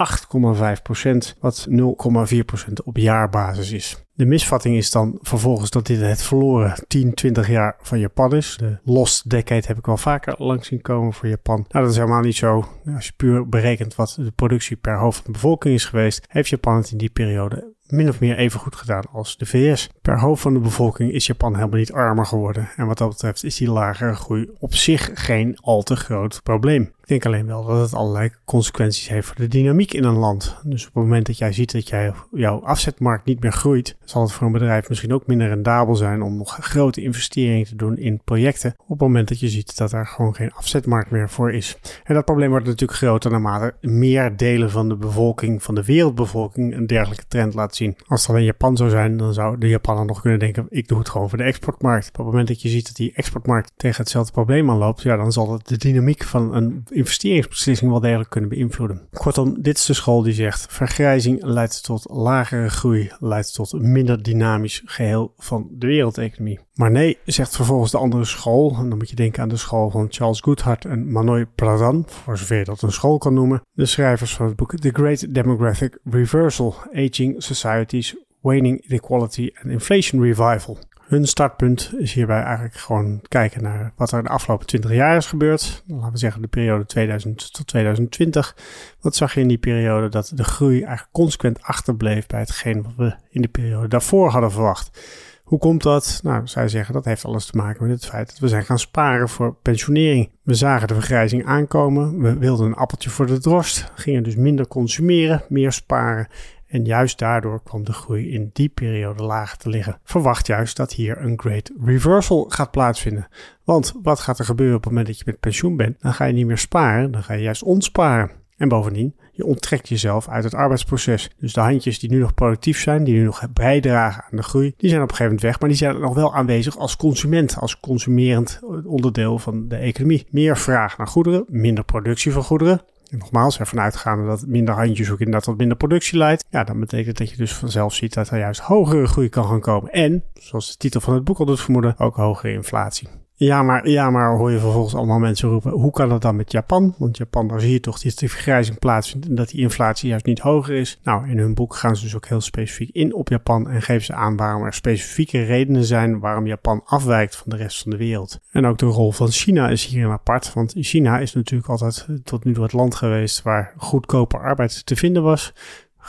8,5%, 1.34 1.40
wat 1.40 1.68
0,4% 1.70 2.74
op 2.84 2.98
jaarbasis 2.98 3.72
is. 3.72 4.04
De 4.20 4.26
misvatting 4.26 4.76
is 4.76 4.92
dan 4.92 5.18
vervolgens 5.22 5.70
dat 5.70 5.86
dit 5.86 6.02
het 6.02 6.22
verloren 6.22 6.74
10, 6.88 7.14
20 7.14 7.50
jaar 7.50 7.76
van 7.82 8.00
Japan 8.00 8.36
is. 8.36 8.58
De 8.60 8.78
lost 8.84 9.30
decade 9.30 9.68
heb 9.68 9.78
ik 9.78 9.86
wel 9.86 9.98
vaker 9.98 10.36
langs 10.38 10.68
zien 10.68 10.82
komen 10.82 11.14
voor 11.14 11.30
Japan. 11.30 11.66
Nou, 11.70 11.84
dat 11.84 11.94
is 11.94 12.00
helemaal 12.00 12.22
niet 12.22 12.36
zo. 12.36 12.66
Als 12.96 13.06
je 13.06 13.14
puur 13.18 13.50
berekent 13.50 13.96
wat 13.96 14.16
de 14.20 14.32
productie 14.32 14.76
per 14.76 14.98
hoofd 14.98 15.16
van 15.16 15.26
de 15.26 15.32
bevolking 15.32 15.74
is 15.74 15.86
geweest, 15.86 16.26
heeft 16.28 16.50
Japan 16.50 16.76
het 16.76 16.92
in 16.92 16.98
die 16.98 17.10
periode 17.10 17.74
min 17.88 18.10
of 18.10 18.20
meer 18.20 18.38
even 18.38 18.60
goed 18.60 18.76
gedaan 18.76 19.04
als 19.12 19.38
de 19.38 19.46
VS. 19.46 19.90
Per 20.02 20.20
hoofd 20.20 20.42
van 20.42 20.54
de 20.54 20.60
bevolking 20.60 21.12
is 21.12 21.28
Japan 21.28 21.56
helemaal 21.56 21.80
niet 21.80 21.92
armer 21.92 22.26
geworden. 22.26 22.70
En 22.76 22.88
wat 22.88 22.98
dat 22.98 23.10
betreft 23.10 23.44
is 23.44 23.58
die 23.58 23.72
lagere 23.72 24.16
groei 24.16 24.50
op 24.60 24.74
zich 24.76 25.10
geen 25.14 25.58
al 25.62 25.84
te 25.84 25.96
groot 25.96 26.40
probleem. 26.44 26.92
Denk 27.10 27.26
alleen 27.26 27.46
wel 27.46 27.66
dat 27.66 27.82
het 27.82 27.94
allerlei 27.94 28.32
consequenties 28.46 29.10
heeft 29.10 29.28
voor 29.28 29.36
de 29.36 29.48
dynamiek 29.48 29.94
in 29.94 30.04
een 30.04 30.18
land. 30.18 30.58
Dus 30.64 30.88
op 30.88 30.94
het 30.94 31.04
moment 31.04 31.26
dat 31.26 31.38
jij 31.38 31.52
ziet 31.52 31.72
dat 31.72 31.88
jij, 31.88 32.14
jouw 32.32 32.64
afzetmarkt 32.64 33.26
niet 33.26 33.42
meer 33.42 33.52
groeit, 33.52 33.98
zal 34.04 34.22
het 34.22 34.32
voor 34.32 34.48
een 34.48 34.54
bedrijf 34.54 34.90
misschien 34.90 35.14
ook 35.14 35.28
minder 35.28 35.48
rendabel 35.48 35.96
zijn 35.96 36.22
om 36.22 36.38
nog 36.38 36.58
grote 36.62 37.02
investeringen 37.02 37.66
te 37.66 37.76
doen 37.76 37.98
in 37.98 38.22
projecten. 38.24 38.74
Op 38.78 38.90
het 38.90 39.00
moment 39.00 39.28
dat 39.28 39.40
je 39.40 39.50
ziet 39.50 39.78
dat 39.78 39.92
er 39.92 40.08
gewoon 40.08 40.36
geen 40.36 40.52
afzetmarkt 40.52 41.12
meer 41.12 41.30
voor 41.30 41.54
is. 41.54 41.78
En 42.04 42.14
dat 42.14 42.26
probleem 42.26 42.50
wordt 42.50 42.66
natuurlijk 42.66 43.00
groter 43.00 43.32
naarmate 43.32 43.74
meer 43.82 44.38
delen 44.38 44.72
van 44.72 44.90
de 44.90 44.96
bevolking, 44.96 45.64
van 45.64 45.76
de 45.76 45.84
wereldbevolking, 45.84 46.76
een 46.76 46.88
dergelijke 46.88 47.26
trend 47.28 47.54
laat 47.54 47.76
zien. 47.76 47.98
Als 48.08 48.22
het 48.22 48.30
alleen 48.30 48.44
Japan 48.44 48.78
zou 48.78 48.90
zijn, 48.90 49.18
dan 49.18 49.34
zou 49.34 49.58
de 49.58 49.68
Japaner 49.68 50.06
nog 50.06 50.22
kunnen 50.22 50.40
denken: 50.40 50.66
ik 50.70 50.88
doe 50.88 51.00
het 51.00 51.10
gewoon 51.10 51.30
voor 51.30 51.38
de 51.38 51.44
exportmarkt. 51.44 52.08
Op 52.08 52.16
het 52.16 52.26
moment 52.26 52.48
dat 52.48 52.62
je 52.62 52.70
ziet 52.70 52.86
dat 52.86 52.96
die 52.96 53.14
exportmarkt 53.14 53.72
tegen 53.76 54.02
hetzelfde 54.02 54.32
probleem 54.32 54.70
aanloopt, 54.70 55.02
ja, 55.02 55.16
dan 55.16 55.32
zal 55.32 55.54
het 55.54 55.68
de 55.68 55.78
dynamiek 55.78 56.24
van 56.24 56.56
een 56.56 56.84
investeringsbeslissing 57.00 57.92
wel 57.92 58.00
degelijk 58.00 58.30
kunnen 58.30 58.50
beïnvloeden. 58.50 59.08
Kortom, 59.12 59.62
dit 59.62 59.78
is 59.78 59.86
de 59.86 59.94
school 59.94 60.22
die 60.22 60.34
zegt: 60.34 60.66
vergrijzing 60.70 61.44
leidt 61.44 61.84
tot 61.84 62.06
lagere 62.10 62.70
groei, 62.70 63.12
leidt 63.20 63.54
tot 63.54 63.74
een 63.74 63.92
minder 63.92 64.24
dynamisch 64.24 64.82
geheel 64.86 65.34
van 65.38 65.68
de 65.72 65.88
wereldeconomie. 65.88 66.60
Maar 66.74 66.92
nee, 66.92 67.18
zegt 67.26 67.56
vervolgens 67.56 67.92
de 67.92 67.98
andere 67.98 68.26
school, 68.26 68.76
en 68.78 68.90
dan 68.90 68.98
moet 68.98 69.10
je 69.10 69.16
denken 69.16 69.42
aan 69.42 69.50
de 69.50 69.58
school 69.58 69.90
van 69.90 70.08
Charles 70.10 70.42
Goodhart 70.42 70.86
en 70.86 71.12
Manoy 71.12 71.46
Pradhan, 71.46 72.04
voor 72.08 72.38
zover 72.38 72.58
je 72.58 72.64
dat 72.64 72.82
een 72.82 72.92
school 72.92 73.18
kan 73.18 73.34
noemen, 73.34 73.62
de 73.72 73.86
schrijvers 73.86 74.36
van 74.36 74.46
het 74.46 74.56
boek 74.56 74.76
The 74.76 74.90
Great 74.94 75.34
Demographic 75.34 76.00
Reversal: 76.04 76.76
Aging 76.94 77.44
Societies, 77.44 78.16
Waning 78.42 78.86
Inequality 78.88 79.50
and 79.62 79.72
Inflation 79.72 80.22
Revival. 80.22 80.78
Hun 81.10 81.28
startpunt 81.28 81.94
is 81.98 82.14
hierbij 82.14 82.42
eigenlijk 82.42 82.76
gewoon 82.76 83.22
kijken 83.28 83.64
naar 83.64 83.94
wat 83.96 84.12
er 84.12 84.24
de 84.24 84.30
afgelopen 84.30 84.66
20 84.66 84.92
jaar 84.92 85.18
is 85.18 85.26
gebeurd. 85.26 85.84
Laten 85.88 86.12
we 86.12 86.18
zeggen 86.18 86.42
de 86.42 86.48
periode 86.48 86.86
2000 86.86 87.54
tot 87.54 87.68
2020. 87.68 88.56
Wat 89.02 89.16
zag 89.16 89.34
je 89.34 89.42
in 89.42 89.48
die 89.48 89.58
periode 89.58 90.10
dat 90.10 90.32
de 90.36 90.44
groei 90.44 90.82
eigenlijk 90.82 91.12
consequent 91.12 91.62
achterbleef 91.62 92.28
bij 92.28 92.40
hetgeen 92.40 92.84
wat 92.84 92.94
we 92.98 93.16
in 93.30 93.42
de 93.42 93.48
periode 93.48 93.88
daarvoor 93.88 94.30
hadden 94.30 94.52
verwacht. 94.52 95.02
Hoe 95.44 95.60
komt 95.60 95.84
dat? 95.84 96.20
Nou, 96.24 96.48
zij 96.48 96.68
zeggen 96.68 96.94
dat 96.94 97.06
heeft 97.06 97.26
alles 97.26 97.46
te 97.46 97.58
maken 97.58 97.88
met 97.88 98.02
het 98.02 98.10
feit 98.10 98.30
dat 98.30 98.40
we 98.40 98.48
zijn 98.48 98.66
gaan 98.66 98.80
sparen 98.80 99.30
voor 99.30 99.56
pensionering. 99.62 100.32
We 100.44 100.54
zagen 100.54 100.88
de 100.88 100.94
vergrijzing 100.94 101.46
aankomen, 101.46 102.22
we 102.22 102.38
wilden 102.38 102.66
een 102.66 102.76
appeltje 102.76 103.10
voor 103.10 103.26
de 103.26 103.40
drost, 103.40 103.92
gingen 103.96 104.24
dus 104.24 104.36
minder 104.36 104.68
consumeren, 104.68 105.44
meer 105.48 105.72
sparen 105.72 106.28
en 106.70 106.86
juist 106.86 107.20
daardoor 107.20 107.64
kwam 107.64 107.84
de 107.84 107.94
groei 107.94 108.32
in 108.34 108.50
die 108.54 108.70
periode 108.70 109.24
lager 109.24 109.58
te 109.58 109.70
liggen. 109.70 110.00
Verwacht 110.04 110.48
juist 110.48 110.78
dat 110.78 110.94
hier 110.94 111.22
een 111.22 111.40
great 111.40 111.72
reversal 111.84 112.46
gaat 112.50 112.72
plaatsvinden. 112.72 113.28
Want 113.64 113.94
wat 114.04 114.20
gaat 114.20 114.40
er 114.40 114.46
gebeuren 114.46 114.76
op 114.76 114.84
het 114.84 114.92
moment 114.92 115.08
dat 115.08 115.18
je 115.18 115.24
met 115.26 115.40
pensioen 115.40 115.76
bent? 115.76 116.02
Dan 116.02 116.14
ga 116.14 116.26
je 116.26 116.34
niet 116.34 116.46
meer 116.46 116.58
sparen, 116.58 117.12
dan 117.12 117.24
ga 117.24 117.34
je 117.34 117.42
juist 117.42 117.64
ontsparen. 117.64 118.32
En 118.58 118.68
bovendien, 118.68 119.16
je 119.32 119.46
onttrekt 119.46 119.90
jezelf 119.90 120.28
uit 120.28 120.44
het 120.44 120.54
arbeidsproces. 120.54 121.30
Dus 121.38 121.54
de 121.54 121.60
handjes 121.60 122.00
die 122.00 122.10
nu 122.10 122.20
nog 122.20 122.34
productief 122.34 122.80
zijn, 122.80 123.04
die 123.04 123.14
nu 123.14 123.24
nog 123.24 123.48
bijdragen 123.54 124.24
aan 124.24 124.38
de 124.38 124.44
groei, 124.44 124.74
die 124.78 124.90
zijn 124.90 125.02
op 125.02 125.10
een 125.10 125.16
gegeven 125.16 125.36
moment 125.36 125.42
weg, 125.42 125.60
maar 125.60 125.70
die 125.70 125.78
zijn 125.78 126.00
nog 126.00 126.16
wel 126.16 126.36
aanwezig 126.36 126.78
als 126.78 126.96
consument, 126.96 127.58
als 127.58 127.80
consumerend 127.80 128.60
onderdeel 128.86 129.40
van 129.40 129.68
de 129.68 129.76
economie. 129.76 130.26
Meer 130.30 130.58
vraag 130.58 130.98
naar 130.98 131.08
goederen, 131.08 131.46
minder 131.48 131.84
productie 131.84 132.32
van 132.32 132.44
goederen. 132.44 132.82
En 133.10 133.18
nogmaals, 133.18 133.60
ervan 133.60 133.80
uitgaande 133.80 134.26
dat 134.26 134.46
minder 134.48 134.76
handjes 134.76 135.12
ook 135.12 135.20
inderdaad 135.20 135.44
tot 135.44 135.58
minder 135.58 135.78
productie 135.78 136.18
leidt. 136.18 136.46
Ja, 136.50 136.64
dan 136.64 136.80
betekent 136.80 137.18
dat 137.18 137.30
je 137.30 137.38
dus 137.38 137.54
vanzelf 137.54 137.94
ziet 137.94 138.14
dat 138.14 138.30
er 138.30 138.38
juist 138.40 138.62
hogere 138.62 139.08
groei 139.08 139.30
kan 139.30 139.46
gaan 139.46 139.60
komen. 139.60 139.92
En, 139.92 140.24
zoals 140.34 140.72
de 140.72 140.78
titel 140.78 141.02
van 141.02 141.14
het 141.14 141.24
boek 141.24 141.40
al 141.40 141.46
doet 141.46 141.62
vermoeden, 141.62 142.00
ook 142.00 142.16
hogere 142.16 142.54
inflatie. 142.54 143.08
Ja 143.42 143.64
maar, 143.64 143.90
ja, 143.90 144.10
maar 144.10 144.38
hoor 144.38 144.52
je 144.52 144.60
vervolgens 144.60 144.96
allemaal 144.96 145.20
mensen 145.20 145.50
roepen: 145.50 145.72
hoe 145.72 145.92
kan 145.92 146.10
dat 146.10 146.22
dan 146.22 146.36
met 146.36 146.52
Japan? 146.52 146.96
Want 146.98 147.18
Japan, 147.18 147.48
daar 147.48 147.60
zie 147.60 147.72
je 147.72 147.80
toch 147.80 148.00
dat 148.00 148.18
die 148.18 148.30
vergrijzing 148.30 148.80
plaatsvindt 148.80 149.28
en 149.28 149.36
dat 149.36 149.50
die 149.50 149.62
inflatie 149.62 150.10
juist 150.10 150.26
niet 150.26 150.40
hoger 150.40 150.76
is. 150.76 151.00
Nou, 151.04 151.30
in 151.30 151.38
hun 151.38 151.54
boek 151.54 151.76
gaan 151.76 151.96
ze 151.96 152.04
dus 152.04 152.16
ook 152.16 152.28
heel 152.28 152.42
specifiek 152.42 152.90
in 152.96 153.14
op 153.14 153.30
Japan 153.30 153.70
en 153.70 153.82
geven 153.82 154.06
ze 154.06 154.14
aan 154.14 154.36
waarom 154.36 154.64
er 154.64 154.74
specifieke 154.74 155.44
redenen 155.44 155.84
zijn 155.84 156.20
waarom 156.20 156.48
Japan 156.48 156.82
afwijkt 156.86 157.36
van 157.36 157.46
de 157.46 157.56
rest 157.56 157.82
van 157.82 157.92
de 157.92 157.98
wereld. 157.98 158.40
En 158.52 158.66
ook 158.66 158.78
de 158.78 158.86
rol 158.86 159.12
van 159.12 159.28
China 159.28 159.70
is 159.70 159.86
hierin 159.86 160.12
apart, 160.12 160.54
want 160.54 160.74
China 160.78 161.20
is 161.20 161.34
natuurlijk 161.34 161.70
altijd 161.70 162.08
tot 162.24 162.44
nu 162.44 162.54
toe 162.54 162.64
het 162.64 162.74
land 162.74 162.96
geweest 162.96 163.42
waar 163.42 163.74
goedkope 163.78 164.38
arbeid 164.38 164.86
te 164.86 164.96
vinden 164.96 165.24
was 165.24 165.54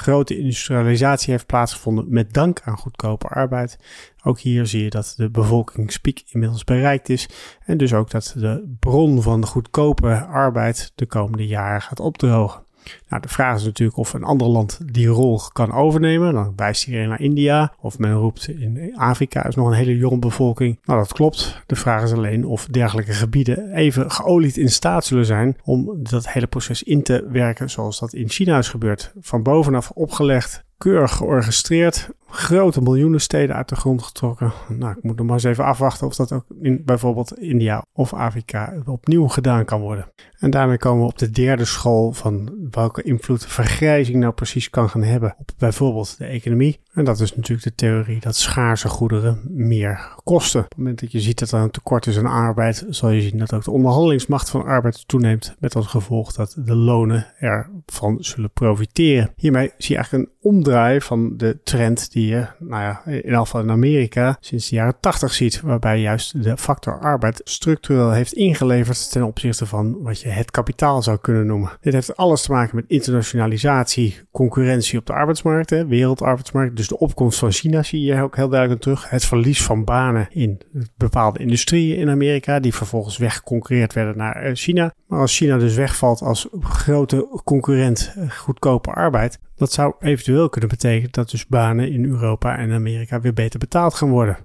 grote 0.01 0.39
industrialisatie 0.39 1.31
heeft 1.31 1.47
plaatsgevonden 1.47 2.05
met 2.09 2.33
dank 2.33 2.61
aan 2.65 2.77
goedkope 2.77 3.27
arbeid. 3.27 3.79
Ook 4.23 4.39
hier 4.39 4.67
zie 4.67 4.85
je 4.85 4.91
dat 4.91 5.15
de 5.17 5.31
bevolkingspiek 5.31 6.23
inmiddels 6.27 6.65
bereikt 6.65 7.09
is 7.09 7.29
en 7.65 7.77
dus 7.77 7.93
ook 7.93 8.11
dat 8.11 8.35
de 8.37 8.77
bron 8.79 9.23
van 9.23 9.41
de 9.41 9.47
goedkope 9.47 10.25
arbeid 10.25 10.93
de 10.95 11.07
komende 11.07 11.47
jaren 11.47 11.83
gaat 11.83 12.01
opdrogen. 12.01 12.63
Nou, 13.09 13.23
de 13.23 13.29
vraag 13.29 13.57
is 13.57 13.65
natuurlijk 13.65 13.99
of 13.99 14.13
een 14.13 14.25
ander 14.25 14.47
land 14.47 14.81
die 14.93 15.07
rol 15.07 15.41
kan 15.53 15.73
overnemen. 15.73 16.35
Dan 16.35 16.53
wijst 16.57 16.87
iedereen 16.87 17.09
naar 17.09 17.21
India. 17.21 17.73
Of 17.81 17.99
men 17.99 18.13
roept 18.13 18.49
in 18.49 18.97
Afrika 18.97 19.47
is 19.47 19.55
nog 19.55 19.67
een 19.67 19.73
hele 19.73 19.97
jonge 19.97 20.19
bevolking. 20.19 20.79
Nou, 20.85 20.99
dat 20.99 21.13
klopt. 21.13 21.63
De 21.67 21.77
vraag 21.77 22.03
is 22.03 22.13
alleen 22.13 22.47
of 22.47 22.67
dergelijke 22.67 23.13
gebieden 23.13 23.73
even 23.73 24.11
geolied 24.11 24.57
in 24.57 24.71
staat 24.71 25.05
zullen 25.05 25.27
zijn 25.27 25.57
om 25.65 26.03
dat 26.03 26.29
hele 26.29 26.47
proces 26.47 26.83
in 26.83 27.03
te 27.03 27.29
werken 27.31 27.71
zoals 27.71 27.99
dat 27.99 28.13
in 28.13 28.29
China 28.29 28.59
is 28.59 28.69
gebeurd. 28.69 29.13
Van 29.21 29.43
bovenaf 29.43 29.91
opgelegd 29.91 30.65
keurig 30.81 31.17
georchestreerd. 31.17 32.09
Grote 32.31 32.81
miljoenen 32.81 33.21
steden 33.21 33.57
uit 33.57 33.69
de 33.69 33.77
grond 33.77 34.03
getrokken. 34.03 34.53
Nou, 34.69 34.93
ik 34.97 35.03
moet 35.03 35.17
nog 35.17 35.27
maar 35.27 35.35
eens 35.35 35.45
even 35.45 35.65
afwachten 35.65 36.07
of 36.07 36.15
dat 36.15 36.33
ook 36.33 36.45
in 36.61 36.83
bijvoorbeeld 36.85 37.39
India 37.39 37.85
of 37.93 38.15
Afrika 38.15 38.75
opnieuw 38.85 39.29
gedaan 39.29 39.65
kan 39.65 39.81
worden. 39.81 40.13
En 40.39 40.51
daarmee 40.51 40.79
komen 40.79 41.05
we 41.05 41.11
op 41.11 41.19
de 41.19 41.31
derde 41.31 41.65
school 41.65 42.13
van 42.13 42.51
welke 42.71 43.03
invloed 43.03 43.47
vergrijzing 43.47 44.19
nou 44.19 44.33
precies 44.33 44.71
kan 44.71 44.89
gaan 44.89 45.03
hebben 45.03 45.35
op 45.39 45.51
bijvoorbeeld 45.59 46.19
de 46.19 46.25
economie. 46.25 46.81
En 46.93 47.05
dat 47.05 47.21
is 47.21 47.37
natuurlijk 47.37 47.63
de 47.63 47.75
theorie 47.75 48.21
dat 48.21 48.37
schaarse 48.37 48.89
goederen 48.89 49.41
meer 49.49 50.15
kosten. 50.25 50.61
Op 50.61 50.69
het 50.69 50.79
moment 50.79 51.01
dat 51.01 51.13
je 51.13 51.21
ziet 51.21 51.39
dat 51.39 51.51
er 51.51 51.61
een 51.61 51.71
tekort 51.71 52.07
is 52.07 52.19
aan 52.19 52.27
arbeid, 52.27 52.87
zal 52.89 53.11
je 53.11 53.21
zien 53.21 53.39
dat 53.39 53.53
ook 53.53 53.65
de 53.65 53.71
onderhandelingsmacht 53.71 54.51
van 54.51 54.65
arbeid 54.65 55.09
toeneemt. 55.09 55.55
Met 55.59 55.77
als 55.77 55.87
gevolg 55.87 56.33
dat 56.33 56.57
de 56.65 56.75
lonen 56.75 57.27
ervan 57.39 58.17
zullen 58.21 58.51
profiteren. 58.51 59.33
Hiermee 59.37 59.73
zie 59.79 59.95
je 59.95 59.95
eigenlijk 59.95 60.25
een 60.25 60.35
omdraai 60.41 61.01
van 61.01 61.37
de 61.37 61.59
trend 61.65 62.13
die 62.13 62.20
je, 62.27 62.47
nou 62.59 62.83
ja, 62.83 63.03
in 63.05 63.33
elk 63.33 63.45
geval 63.45 63.61
in 63.61 63.71
Amerika 63.71 64.37
sinds 64.41 64.69
de 64.69 64.77
jaren 64.77 65.01
80 65.01 65.33
ziet. 65.33 65.61
Waarbij 65.61 66.01
juist 66.01 66.43
de 66.43 66.57
factor 66.57 67.01
arbeid 67.01 67.41
structureel 67.45 68.11
heeft 68.11 68.33
ingeleverd 68.33 69.11
ten 69.11 69.23
opzichte 69.23 69.67
van 69.67 70.03
wat 70.03 70.21
je 70.21 70.29
het 70.29 70.51
kapitaal 70.51 71.03
zou 71.03 71.19
kunnen 71.19 71.47
noemen. 71.47 71.71
Dit 71.81 71.93
heeft 71.93 72.17
alles 72.17 72.43
te 72.43 72.53
maken 72.53 72.77
met 72.77 72.85
internationalisatie, 72.89 74.21
concurrentie 74.31 74.99
op 74.99 75.07
de 75.07 75.13
arbeidsmarkt, 75.13 75.71
hè, 75.71 75.87
wereldarbeidsmarkt. 75.87 76.77
Dus 76.77 76.89
de 76.89 76.99
opkomst 76.99 77.39
van 77.39 77.53
China 77.53 77.83
zie 77.83 78.01
je 78.01 78.23
ook 78.23 78.37
heel 78.37 78.49
duidelijk 78.49 78.81
terug. 78.81 79.11
Het 79.11 79.25
verlies 79.25 79.63
van 79.63 79.85
banen 79.85 80.29
in 80.31 80.61
bepaalde 80.97 81.39
industrieën 81.39 81.97
in 81.97 82.11
Amerika, 82.11 82.61
die 82.61 82.75
vervolgens 82.75 83.17
weggeconcurreerd 83.17 83.93
werden 83.93 84.17
naar 84.17 84.37
eh, 84.37 84.55
China. 84.55 84.95
Maar 85.07 85.21
als 85.21 85.37
China 85.37 85.59
dus 85.59 85.75
wegvalt 85.75 86.23
als 86.23 86.49
grote 86.61 87.41
concurrent 87.45 88.13
eh, 88.17 88.31
goedkope 88.31 88.91
arbeid, 88.91 89.39
dat 89.61 89.73
zou 89.73 89.95
eventueel 90.01 90.49
kunnen 90.49 90.71
betekenen 90.71 91.13
dat 91.13 91.31
dus 91.31 91.47
banen 91.47 91.93
in 91.93 92.05
Europa 92.05 92.59
en 92.59 92.73
Amerika 92.73 93.21
weer 93.21 93.33
beter 93.33 93.59
betaald 93.59 93.95
gaan 93.95 94.11
worden. 94.11 94.37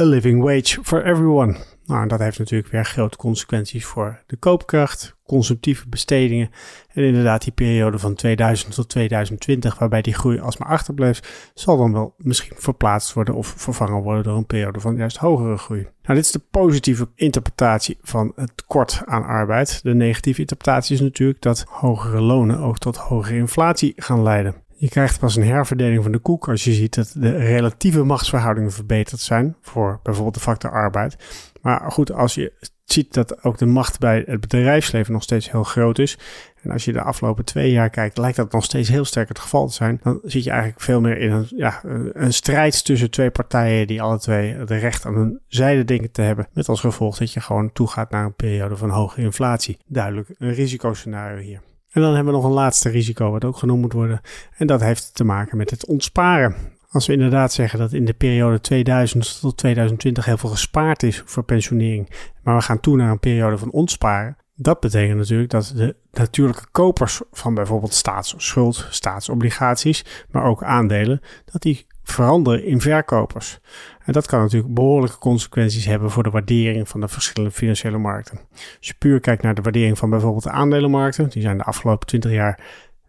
A 0.00 0.04
living 0.04 0.42
wage 0.42 0.78
for 0.82 1.04
everyone. 1.04 1.56
Nou, 1.86 2.08
dat 2.08 2.18
heeft 2.18 2.38
natuurlijk 2.38 2.72
weer 2.72 2.84
grote 2.84 3.16
consequenties 3.16 3.84
voor 3.84 4.22
de 4.26 4.36
koopkracht, 4.36 5.16
consumptieve 5.26 5.88
bestedingen 5.88 6.50
en 6.88 7.02
inderdaad 7.02 7.42
die 7.42 7.52
periode 7.52 7.98
van 7.98 8.14
2000 8.14 8.74
tot 8.74 8.88
2020 8.88 9.78
waarbij 9.78 10.02
die 10.02 10.14
groei 10.14 10.40
alsmaar 10.40 10.68
achterbleef, 10.68 11.50
zal 11.54 11.76
dan 11.76 11.92
wel 11.92 12.14
misschien 12.16 12.56
verplaatst 12.56 13.12
worden 13.12 13.34
of 13.34 13.54
vervangen 13.56 14.02
worden 14.02 14.22
door 14.22 14.36
een 14.36 14.46
periode 14.46 14.80
van 14.80 14.96
juist 14.96 15.16
hogere 15.16 15.56
groei. 15.56 15.80
Nou, 15.80 16.14
dit 16.14 16.24
is 16.24 16.30
de 16.30 16.42
positieve 16.50 17.08
interpretatie 17.14 17.98
van 18.02 18.32
het 18.36 18.52
tekort 18.54 19.02
aan 19.04 19.24
arbeid. 19.24 19.82
De 19.82 19.94
negatieve 19.94 20.40
interpretatie 20.40 20.94
is 20.94 21.00
natuurlijk 21.00 21.42
dat 21.42 21.64
hogere 21.68 22.20
lonen 22.20 22.58
ook 22.58 22.78
tot 22.78 22.96
hogere 22.96 23.36
inflatie 23.36 23.92
gaan 23.96 24.22
leiden. 24.22 24.54
Je 24.82 24.88
krijgt 24.88 25.18
pas 25.18 25.36
een 25.36 25.44
herverdeling 25.44 26.02
van 26.02 26.12
de 26.12 26.18
koek 26.18 26.48
als 26.48 26.64
je 26.64 26.72
ziet 26.72 26.94
dat 26.94 27.14
de 27.16 27.36
relatieve 27.36 28.02
machtsverhoudingen 28.02 28.72
verbeterd 28.72 29.20
zijn 29.20 29.56
voor 29.60 30.00
bijvoorbeeld 30.02 30.34
de 30.34 30.40
factor 30.40 30.70
arbeid. 30.70 31.16
Maar 31.60 31.90
goed, 31.90 32.12
als 32.12 32.34
je 32.34 32.52
ziet 32.84 33.14
dat 33.14 33.44
ook 33.44 33.58
de 33.58 33.66
macht 33.66 33.98
bij 33.98 34.24
het 34.26 34.40
bedrijfsleven 34.40 35.12
nog 35.12 35.22
steeds 35.22 35.50
heel 35.50 35.62
groot 35.62 35.98
is. 35.98 36.18
En 36.62 36.70
als 36.70 36.84
je 36.84 36.92
de 36.92 37.02
afgelopen 37.02 37.44
twee 37.44 37.70
jaar 37.70 37.90
kijkt, 37.90 38.18
lijkt 38.18 38.36
dat 38.36 38.52
nog 38.52 38.64
steeds 38.64 38.88
heel 38.88 39.04
sterk 39.04 39.28
het 39.28 39.38
geval 39.38 39.66
te 39.66 39.74
zijn. 39.74 40.00
Dan 40.02 40.20
zit 40.22 40.44
je 40.44 40.50
eigenlijk 40.50 40.80
veel 40.80 41.00
meer 41.00 41.18
in 41.18 41.30
een, 41.30 41.46
ja, 41.56 41.80
een 42.12 42.32
strijd 42.32 42.84
tussen 42.84 43.10
twee 43.10 43.30
partijen 43.30 43.86
die 43.86 44.02
alle 44.02 44.18
twee 44.18 44.54
het 44.54 44.70
recht 44.70 45.06
aan 45.06 45.14
hun 45.14 45.40
zijde 45.46 45.84
denken 45.84 46.10
te 46.10 46.22
hebben. 46.22 46.48
Met 46.52 46.68
als 46.68 46.80
gevolg 46.80 47.18
dat 47.18 47.32
je 47.32 47.40
gewoon 47.40 47.72
toegaat 47.72 48.10
naar 48.10 48.24
een 48.24 48.34
periode 48.34 48.76
van 48.76 48.90
hoge 48.90 49.20
inflatie. 49.20 49.78
Duidelijk 49.86 50.28
een 50.38 50.54
risicoscenario 50.54 51.42
hier. 51.42 51.60
En 51.92 52.02
dan 52.02 52.14
hebben 52.14 52.32
we 52.32 52.38
nog 52.38 52.48
een 52.48 52.54
laatste 52.54 52.88
risico 52.88 53.30
wat 53.30 53.44
ook 53.44 53.56
genoemd 53.56 53.80
moet 53.80 53.92
worden. 53.92 54.20
En 54.56 54.66
dat 54.66 54.80
heeft 54.80 55.14
te 55.14 55.24
maken 55.24 55.56
met 55.56 55.70
het 55.70 55.86
ontsparen. 55.86 56.54
Als 56.90 57.06
we 57.06 57.12
inderdaad 57.12 57.52
zeggen 57.52 57.78
dat 57.78 57.92
in 57.92 58.04
de 58.04 58.12
periode 58.12 58.60
2000 58.60 59.40
tot 59.40 59.56
2020 59.56 60.24
heel 60.24 60.36
veel 60.36 60.50
gespaard 60.50 61.02
is 61.02 61.22
voor 61.24 61.42
pensionering, 61.42 62.10
maar 62.42 62.56
we 62.56 62.62
gaan 62.62 62.80
toe 62.80 62.96
naar 62.96 63.10
een 63.10 63.18
periode 63.18 63.58
van 63.58 63.70
ontsparen, 63.70 64.36
dat 64.54 64.80
betekent 64.80 65.18
natuurlijk 65.18 65.50
dat 65.50 65.72
de 65.76 65.96
natuurlijke 66.12 66.66
kopers 66.72 67.20
van 67.32 67.54
bijvoorbeeld 67.54 67.94
staatsschuld, 67.94 68.86
staatsobligaties, 68.90 70.04
maar 70.30 70.44
ook 70.44 70.62
aandelen, 70.62 71.20
dat 71.52 71.62
die 71.62 71.86
veranderen 72.02 72.64
in 72.64 72.80
verkopers. 72.80 73.58
En 74.04 74.12
dat 74.12 74.26
kan 74.26 74.40
natuurlijk 74.40 74.74
behoorlijke 74.74 75.18
consequenties 75.18 75.84
hebben 75.84 76.10
voor 76.10 76.22
de 76.22 76.30
waardering 76.30 76.88
van 76.88 77.00
de 77.00 77.08
verschillende 77.08 77.54
financiële 77.54 77.98
markten. 77.98 78.40
Als 78.52 78.88
je 78.88 78.94
puur 78.98 79.20
kijkt 79.20 79.42
naar 79.42 79.54
de 79.54 79.62
waardering 79.62 79.98
van 79.98 80.10
bijvoorbeeld 80.10 80.42
de 80.42 80.50
aandelenmarkten, 80.50 81.28
die 81.28 81.42
zijn 81.42 81.58
de 81.58 81.64
afgelopen 81.64 82.06
20 82.06 82.30
jaar 82.30 82.60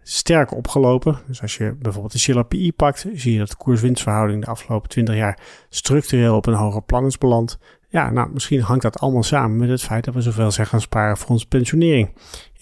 sterk 0.03 0.53
opgelopen. 0.53 1.19
Dus 1.27 1.41
als 1.41 1.57
je 1.57 1.75
bijvoorbeeld 1.79 2.13
de 2.13 2.19
Shiller 2.19 2.45
PI 2.45 2.73
pakt, 2.73 3.05
zie 3.13 3.33
je 3.33 3.39
dat 3.39 3.49
de 3.49 3.55
koers-winstverhouding 3.55 4.43
de 4.43 4.51
afgelopen 4.51 4.89
20 4.89 5.15
jaar 5.15 5.39
structureel 5.69 6.35
op 6.35 6.45
een 6.45 6.53
hoger 6.53 6.81
plan 6.81 7.05
is 7.05 7.17
beland. 7.17 7.57
Ja, 7.89 8.09
nou, 8.09 8.29
misschien 8.33 8.61
hangt 8.61 8.81
dat 8.81 8.99
allemaal 8.99 9.23
samen 9.23 9.57
met 9.57 9.69
het 9.69 9.81
feit 9.81 10.03
dat 10.03 10.13
we 10.13 10.21
zoveel 10.21 10.51
zijn 10.51 10.67
gaan 10.67 10.81
sparen 10.81 11.17
voor 11.17 11.29
onze 11.29 11.47
pensionering. 11.47 12.13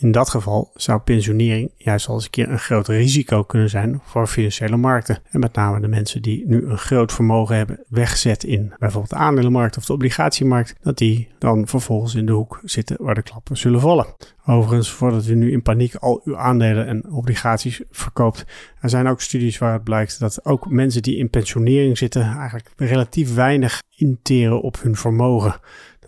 In 0.02 0.12
dat 0.12 0.30
geval 0.30 0.72
zou 0.76 1.00
pensionering 1.00 1.72
juist 1.78 2.08
al 2.08 2.14
eens 2.14 2.24
een 2.24 2.30
keer 2.30 2.50
een 2.50 2.60
groot 2.60 2.88
risico 2.88 3.44
kunnen 3.44 3.70
zijn 3.70 4.02
voor 4.04 4.28
financiële 4.28 4.78
markten. 4.78 5.20
En 5.30 5.40
met 5.40 5.56
name 5.56 5.80
de 5.80 5.88
mensen 5.88 6.22
die 6.22 6.44
nu 6.48 6.66
een 6.66 6.78
groot 6.78 7.12
vermogen 7.12 7.56
hebben 7.56 7.84
weggezet 7.88 8.44
in 8.44 8.74
bijvoorbeeld 8.80 9.12
de 9.12 9.18
aandelenmarkt 9.18 9.78
of 9.78 9.86
de 9.86 9.94
obligatiemarkt, 9.94 10.76
dat 10.82 10.98
die 10.98 11.28
dan 11.40 11.68
vervolgens 11.68 12.16
in 12.16 12.26
de 12.26 12.32
hoek 12.32 12.60
zitten 12.64 12.98
waar 13.00 13.16
de 13.16 13.22
klappen 13.22 13.58
zullen 13.58 13.80
vallen. 13.80 14.06
Overigens, 14.46 14.92
voordat 14.92 15.28
u 15.28 15.36
nu 15.36 15.52
in 15.52 15.62
paniek 15.62 15.96
al 15.96 16.22
uw 16.24 16.38
aandelen 16.38 16.88
en 16.88 17.12
obligaties 17.12 17.82
verkoopt. 17.92 18.46
Er 18.80 18.90
zijn 18.90 19.08
ook 19.08 19.22
studies 19.22 19.58
waaruit 19.58 19.84
blijkt 19.84 20.20
dat 20.20 20.46
ook 20.46 20.70
mensen 20.70 21.02
die 21.02 21.18
in 21.18 21.30
pensionering 21.30 21.98
zitten 21.98 22.22
eigenlijk 22.22 22.72
relatief 22.76 23.34
weinig 23.34 23.82
interen 23.96 24.62
op 24.62 24.82
hun 24.82 24.96
vermogen 24.96 25.60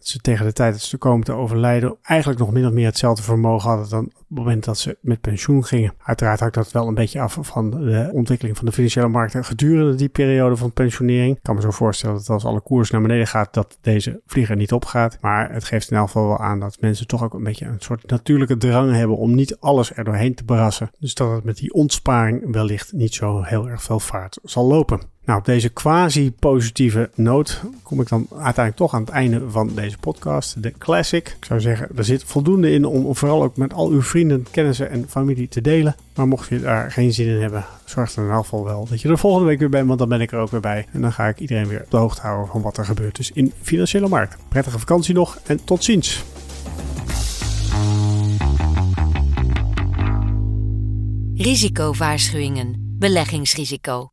ze 0.08 0.18
tegen 0.18 0.46
de 0.46 0.54
tijd 0.54 0.74
dat 0.74 0.82
ze 0.82 0.98
komen 0.98 1.26
te 1.26 1.32
overlijden 1.32 1.98
eigenlijk 2.02 2.40
nog 2.40 2.52
min 2.52 2.66
of 2.66 2.72
meer 2.72 2.86
hetzelfde 2.86 3.24
vermogen 3.24 3.70
hadden 3.70 3.90
dan 3.90 4.06
op 4.06 4.24
het 4.28 4.38
moment 4.38 4.64
dat 4.64 4.78
ze 4.78 4.98
met 5.02 5.22
pensioen 5.22 5.64
gingen. 5.64 5.94
Uiteraard 6.04 6.40
hangt 6.40 6.56
dat 6.56 6.72
wel 6.72 6.88
een 6.88 6.94
beetje 6.94 7.22
af 7.22 7.38
van 7.42 7.70
de 7.70 8.10
ontwikkeling 8.14 8.58
van 8.58 8.66
de 8.66 8.72
financiële 8.72 9.08
markten 9.08 9.46
gedurende 9.46 9.96
die 9.96 10.10
periode 10.10 10.56
van 10.56 10.74
pensionering. 10.74 11.36
Ik 11.36 11.44
kan 11.44 11.56
me 11.56 11.62
zo 11.62 11.72
voorstellen 11.72 12.16
dat 12.16 12.30
als 12.30 12.46
alle 12.46 12.62
koers 12.62 12.92
naar 12.92 13.02
beneden 13.02 13.28
gaat, 13.28 13.54
dat 13.54 13.78
deze 13.82 14.22
vlieger 14.26 14.56
niet 14.56 14.72
opgaat. 14.72 15.18
Maar 15.22 15.54
het 15.54 15.64
geeft 15.64 15.92
in 15.92 15.98
elk 15.98 16.06
geval 16.06 16.28
wel 16.28 16.40
aan 16.40 16.60
dat 16.60 16.78
mensen 16.80 17.08
toch 17.08 17.24
ook 17.24 17.34
een 17.34 17.44
beetje 17.44 17.66
een 17.66 17.80
soort 17.80 18.10
natuurlijke 18.10 18.58
drang 18.58 18.92
hebben 18.92 19.18
om 19.18 19.36
niet 19.36 19.60
alles 19.60 19.96
er 19.96 20.04
doorheen 20.04 20.36
te 20.36 20.44
brassen. 20.44 20.92
Dus 21.00 21.14
dat 21.14 21.32
het 21.32 21.44
met 21.44 21.58
die 21.58 21.74
ontsparing 21.74 22.52
wellicht 22.52 22.94
niet 22.94 23.14
zo 23.14 23.42
heel 23.42 23.70
erg 23.70 23.84
veel 23.84 24.00
vaart 24.00 24.40
zal 24.44 24.66
lopen. 24.66 25.13
Nou, 25.26 25.40
op 25.40 25.46
deze 25.46 25.70
quasi-positieve 25.70 27.10
noot 27.16 27.62
kom 27.84 28.02
ik 28.02 28.08
dan 28.08 28.28
uiteindelijk 28.30 28.76
toch 28.76 28.94
aan 28.94 29.02
het 29.02 29.10
einde 29.10 29.50
van 29.50 29.72
deze 29.76 29.98
podcast, 29.98 30.64
de 30.64 30.74
Classic. 30.78 31.36
Ik 31.38 31.46
zou 31.46 31.62
zeggen, 31.62 31.90
er 31.96 32.04
zit 32.04 32.24
voldoende 32.24 32.72
in 32.72 32.86
om 32.86 33.16
vooral 33.16 33.44
ook 33.44 33.58
met 33.58 33.74
al 33.74 33.90
uw 33.90 34.02
vrienden, 34.02 34.46
kennissen 34.52 34.90
en 34.90 35.06
familie 35.10 35.48
te 35.48 35.62
delen. 35.62 35.96
Maar 36.16 36.28
mocht 36.28 36.50
je 36.50 36.60
daar 36.60 36.92
geen 36.92 37.14
zin 37.14 37.28
in 37.28 37.42
hebben, 37.42 37.66
zorg 37.86 38.16
er 38.16 38.24
in 38.24 38.30
elk 38.30 38.44
geval 38.44 38.64
wel 38.64 38.88
dat 38.90 39.02
je 39.02 39.10
er 39.10 39.18
volgende 39.18 39.48
week 39.48 39.60
weer 39.60 39.70
bent, 39.70 39.88
want 39.88 40.00
dan 40.00 40.10
ben 40.10 40.22
ik 40.22 40.32
er 40.32 40.40
ook 40.40 40.52
weer 40.52 40.60
bij. 40.60 40.86
En 40.92 41.02
dan 41.02 41.14
ga 41.14 41.28
ik 41.28 41.40
iedereen 41.40 41.68
weer 41.68 41.82
op 41.82 41.92
de 41.92 41.98
hoogte 41.98 42.22
houden 42.22 42.48
van 42.48 42.62
wat 42.62 42.78
er 42.78 42.86
gebeurt 42.86 43.16
dus 43.16 43.32
in 43.32 43.54
financiële 43.62 44.08
markt. 44.08 44.38
Prettige 44.48 44.80
vakantie 44.80 45.14
nog 45.14 45.40
en 45.46 45.64
tot 45.64 45.84
ziens. 45.84 46.24
Risicowaarschuwingen. 51.36 52.96
Beleggingsrisico. 52.98 54.13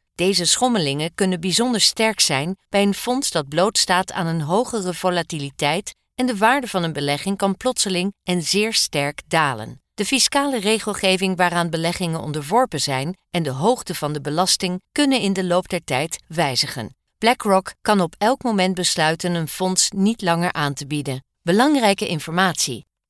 Deze 0.21 0.45
schommelingen 0.45 1.15
kunnen 1.15 1.39
bijzonder 1.39 1.81
sterk 1.81 2.19
zijn 2.19 2.57
bij 2.69 2.81
een 2.81 2.93
fonds 2.93 3.31
dat 3.31 3.47
blootstaat 3.47 4.11
aan 4.11 4.27
een 4.27 4.41
hogere 4.41 4.93
volatiliteit 4.93 5.95
en 6.15 6.25
de 6.25 6.37
waarde 6.37 6.67
van 6.67 6.83
een 6.83 6.93
belegging 6.93 7.37
kan 7.37 7.57
plotseling 7.57 8.13
en 8.23 8.41
zeer 8.41 8.73
sterk 8.73 9.21
dalen. 9.27 9.81
De 9.93 10.05
fiscale 10.05 10.59
regelgeving 10.59 11.37
waaraan 11.37 11.69
beleggingen 11.69 12.19
onderworpen 12.19 12.79
zijn 12.81 13.17
en 13.29 13.43
de 13.43 13.49
hoogte 13.49 13.95
van 13.95 14.13
de 14.13 14.21
belasting 14.21 14.81
kunnen 14.91 15.19
in 15.19 15.33
de 15.33 15.43
loop 15.43 15.69
der 15.69 15.83
tijd 15.83 16.23
wijzigen. 16.27 16.95
BlackRock 17.17 17.73
kan 17.81 18.01
op 18.01 18.15
elk 18.17 18.43
moment 18.43 18.75
besluiten 18.75 19.33
een 19.33 19.47
fonds 19.47 19.89
niet 19.89 20.21
langer 20.21 20.53
aan 20.53 20.73
te 20.73 20.87
bieden. 20.87 21.23
Belangrijke 21.41 22.07
informatie. 22.07 22.85